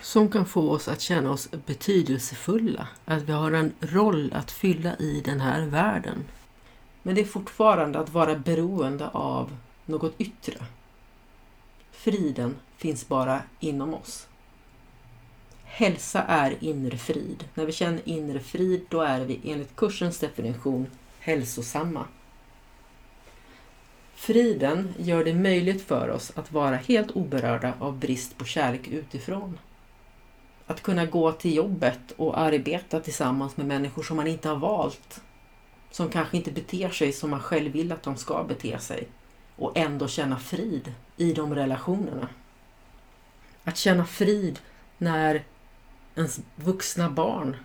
som 0.00 0.28
kan 0.28 0.46
få 0.46 0.70
oss 0.70 0.88
att 0.88 1.00
känna 1.00 1.30
oss 1.30 1.48
betydelsefulla, 1.66 2.88
att 3.04 3.22
vi 3.22 3.32
har 3.32 3.52
en 3.52 3.72
roll 3.80 4.32
att 4.32 4.50
fylla 4.50 4.96
i 4.96 5.22
den 5.24 5.40
här 5.40 5.66
världen. 5.66 6.24
Men 7.02 7.14
det 7.14 7.20
är 7.20 7.24
fortfarande 7.24 7.98
att 7.98 8.10
vara 8.10 8.34
beroende 8.34 9.08
av 9.08 9.56
något 9.86 10.14
yttre. 10.18 10.54
Friden 11.90 12.56
finns 12.76 13.08
bara 13.08 13.42
inom 13.60 13.94
oss. 13.94 14.26
Hälsa 15.64 16.22
är 16.22 16.64
inre 16.64 16.98
frid. 16.98 17.44
När 17.54 17.66
vi 17.66 17.72
känner 17.72 18.08
inre 18.08 18.40
frid, 18.40 18.86
då 18.88 19.00
är 19.00 19.20
vi 19.20 19.40
enligt 19.44 19.76
kursens 19.76 20.18
definition 20.18 20.86
hälsosamma. 21.18 22.04
Friden 24.16 24.94
gör 24.98 25.24
det 25.24 25.34
möjligt 25.34 25.82
för 25.82 26.08
oss 26.10 26.32
att 26.34 26.52
vara 26.52 26.76
helt 26.76 27.10
oberörda 27.10 27.74
av 27.78 27.98
brist 27.98 28.38
på 28.38 28.44
kärlek 28.44 28.88
utifrån. 28.88 29.58
Att 30.66 30.82
kunna 30.82 31.06
gå 31.06 31.32
till 31.32 31.54
jobbet 31.54 32.12
och 32.16 32.38
arbeta 32.38 33.00
tillsammans 33.00 33.56
med 33.56 33.66
människor 33.66 34.02
som 34.02 34.16
man 34.16 34.26
inte 34.26 34.48
har 34.48 34.56
valt. 34.56 35.20
Som 35.90 36.08
kanske 36.08 36.36
inte 36.36 36.52
beter 36.52 36.88
sig 36.88 37.12
som 37.12 37.30
man 37.30 37.40
själv 37.40 37.72
vill 37.72 37.92
att 37.92 38.02
de 38.02 38.16
ska 38.16 38.44
bete 38.44 38.78
sig. 38.78 39.08
Och 39.56 39.78
ändå 39.78 40.08
känna 40.08 40.38
frid 40.38 40.92
i 41.16 41.32
de 41.32 41.54
relationerna. 41.54 42.28
Att 43.64 43.76
känna 43.76 44.06
frid 44.06 44.58
när 44.98 45.44
ens 46.14 46.40
vuxna 46.56 47.10
barn 47.10 47.56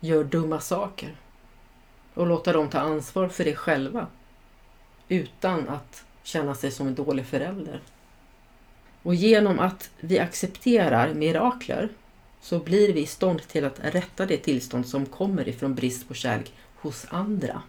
gör 0.00 0.24
dumma 0.24 0.60
saker 0.60 1.16
och 2.14 2.26
låta 2.26 2.52
dem 2.52 2.68
ta 2.68 2.78
ansvar 2.78 3.28
för 3.28 3.44
det 3.44 3.56
själva 3.56 4.06
utan 5.08 5.68
att 5.68 6.04
känna 6.22 6.54
sig 6.54 6.70
som 6.70 6.86
en 6.86 6.94
dålig 6.94 7.26
förälder. 7.26 7.80
Och 9.02 9.14
genom 9.14 9.58
att 9.58 9.90
vi 10.00 10.18
accepterar 10.18 11.14
mirakler 11.14 11.88
så 12.40 12.58
blir 12.58 12.92
vi 12.92 13.00
i 13.00 13.06
stånd 13.06 13.48
till 13.48 13.64
att 13.64 13.80
rätta 13.82 14.26
det 14.26 14.36
tillstånd 14.36 14.86
som 14.86 15.06
kommer 15.06 15.48
ifrån 15.48 15.74
brist 15.74 16.08
på 16.08 16.14
kärlek 16.14 16.52
hos 16.76 17.06
andra. 17.10 17.62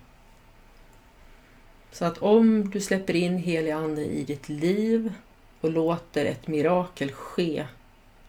Så 1.91 2.05
att 2.05 2.17
om 2.17 2.69
du 2.69 2.81
släpper 2.81 3.15
in 3.15 3.37
helig 3.37 3.71
ande 3.71 4.05
i 4.05 4.23
ditt 4.23 4.49
liv 4.49 5.13
och 5.61 5.71
låter 5.71 6.25
ett 6.25 6.47
mirakel 6.47 7.11
ske 7.11 7.65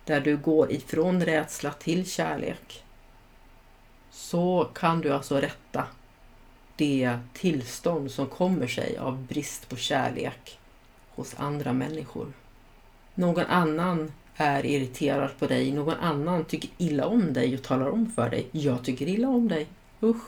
där 0.04 0.20
du 0.20 0.36
går 0.36 0.72
ifrån 0.72 1.24
rädsla 1.24 1.72
till 1.72 2.10
kärlek 2.10 2.84
så 4.10 4.70
kan 4.74 5.00
du 5.00 5.12
alltså 5.12 5.40
rätta 5.40 5.86
det 6.80 7.18
tillstånd 7.32 8.10
som 8.10 8.26
kommer 8.26 8.66
sig 8.66 8.98
av 8.98 9.22
brist 9.22 9.68
på 9.68 9.76
kärlek 9.76 10.58
hos 11.10 11.34
andra 11.36 11.72
människor. 11.72 12.32
Någon 13.14 13.44
annan 13.44 14.12
är 14.36 14.66
irriterad 14.66 15.38
på 15.38 15.46
dig, 15.46 15.72
någon 15.72 15.94
annan 15.94 16.44
tycker 16.44 16.70
illa 16.78 17.06
om 17.06 17.32
dig 17.32 17.54
och 17.54 17.62
talar 17.62 17.88
om 17.88 18.12
för 18.12 18.30
dig. 18.30 18.46
Jag 18.52 18.84
tycker 18.84 19.08
illa 19.08 19.28
om 19.28 19.48
dig. 19.48 19.66
Usch! 20.02 20.24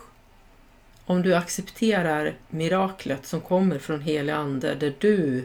Om 1.05 1.23
du 1.23 1.35
accepterar 1.35 2.35
miraklet 2.49 3.27
som 3.27 3.41
kommer 3.41 3.79
från 3.79 4.01
helig 4.01 4.33
ande 4.33 4.75
där 4.75 4.95
du 4.99 5.45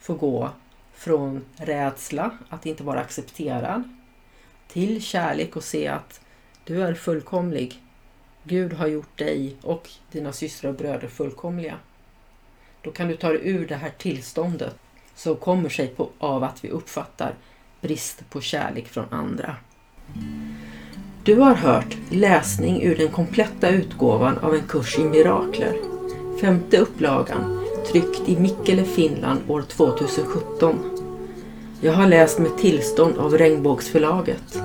får 0.00 0.14
gå 0.14 0.50
från 0.94 1.44
rädsla 1.56 2.30
att 2.48 2.66
inte 2.66 2.82
vara 2.82 3.00
accepterad 3.00 3.82
till 4.68 5.02
kärlek 5.02 5.56
och 5.56 5.64
se 5.64 5.88
att 5.88 6.20
Du 6.64 6.82
är 6.82 6.94
fullkomlig. 6.94 7.82
Gud 8.44 8.72
har 8.72 8.86
gjort 8.86 9.18
dig 9.18 9.56
och 9.62 9.88
dina 10.12 10.32
systrar 10.32 10.70
och 10.70 10.76
bröder 10.76 11.08
fullkomliga. 11.08 11.76
Då 12.82 12.90
kan 12.90 13.08
du 13.08 13.16
ta 13.16 13.28
dig 13.28 13.40
ur 13.44 13.66
det 13.66 13.74
här 13.74 13.92
tillståndet 13.98 14.74
som 15.14 15.36
kommer 15.36 15.68
sig 15.68 15.86
på, 15.86 16.08
av 16.18 16.44
att 16.44 16.64
vi 16.64 16.68
uppfattar 16.68 17.34
brist 17.80 18.30
på 18.30 18.40
kärlek 18.40 18.88
från 18.88 19.04
andra. 19.10 19.56
Du 21.24 21.36
har 21.36 21.54
hört 21.54 21.96
läsning 22.10 22.82
ur 22.82 22.96
den 22.96 23.08
kompletta 23.08 23.68
utgåvan 23.68 24.38
av 24.38 24.54
en 24.54 24.62
kurs 24.62 24.98
i 24.98 25.04
mirakler. 25.04 25.76
Femte 26.40 26.78
upplagan, 26.78 27.66
tryckt 27.92 28.28
i 28.28 28.36
Mikkele, 28.36 28.84
Finland 28.84 29.40
år 29.48 29.62
2017. 29.62 31.00
Jag 31.80 31.92
har 31.92 32.06
läst 32.06 32.38
med 32.38 32.58
tillstånd 32.58 33.18
av 33.18 33.38
Regnbågsförlaget. 33.38 34.62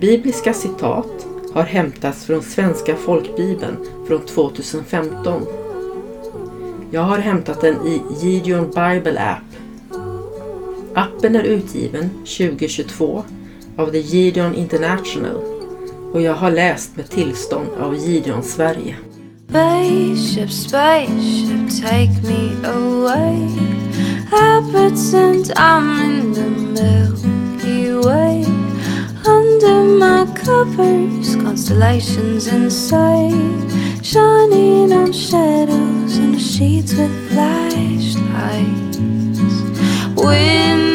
Bibliska 0.00 0.54
citat 0.54 1.26
har 1.52 1.62
hämtats 1.62 2.24
från 2.24 2.42
Svenska 2.42 2.96
folkbibeln 2.96 3.76
från 4.06 4.26
2015. 4.26 5.46
Jag 6.90 7.00
har 7.00 7.18
hämtat 7.18 7.60
den 7.60 7.86
i 7.86 8.02
Gideon 8.20 8.66
Bible 8.66 9.20
App. 9.20 9.50
Appen 10.94 11.36
är 11.36 11.42
utgiven 11.42 12.10
2022 12.10 13.24
av 13.76 13.90
The 13.90 13.98
Gideon 13.98 14.54
International 14.54 15.36
och 16.12 16.20
jag 16.20 16.34
har 16.34 16.50
läst 16.50 16.96
med 16.96 17.10
tillstånd 17.10 17.68
av 17.80 17.94
Gideon 17.94 18.42
Sverige. 18.42 18.96
Spaceship, 19.48 20.50
spaceship, 20.50 21.82
take 21.82 22.22
me 22.22 22.68
away. 22.68 23.48
I 24.32 24.62
pretend 24.72 25.52
I'm 25.56 26.00
in 26.04 26.34
the 26.34 26.50
Milky 26.50 27.92
Way. 27.92 28.49
Under 29.62 29.82
my 29.98 30.24
covers, 30.36 31.36
constellations 31.36 32.46
inside. 32.46 33.70
Shining 34.02 34.90
on 34.90 35.12
shadows 35.12 36.16
in 36.16 36.32
the 36.32 36.38
sheets 36.38 36.94
with 36.94 37.12
flashlights. 37.28 38.98
With 40.16 40.89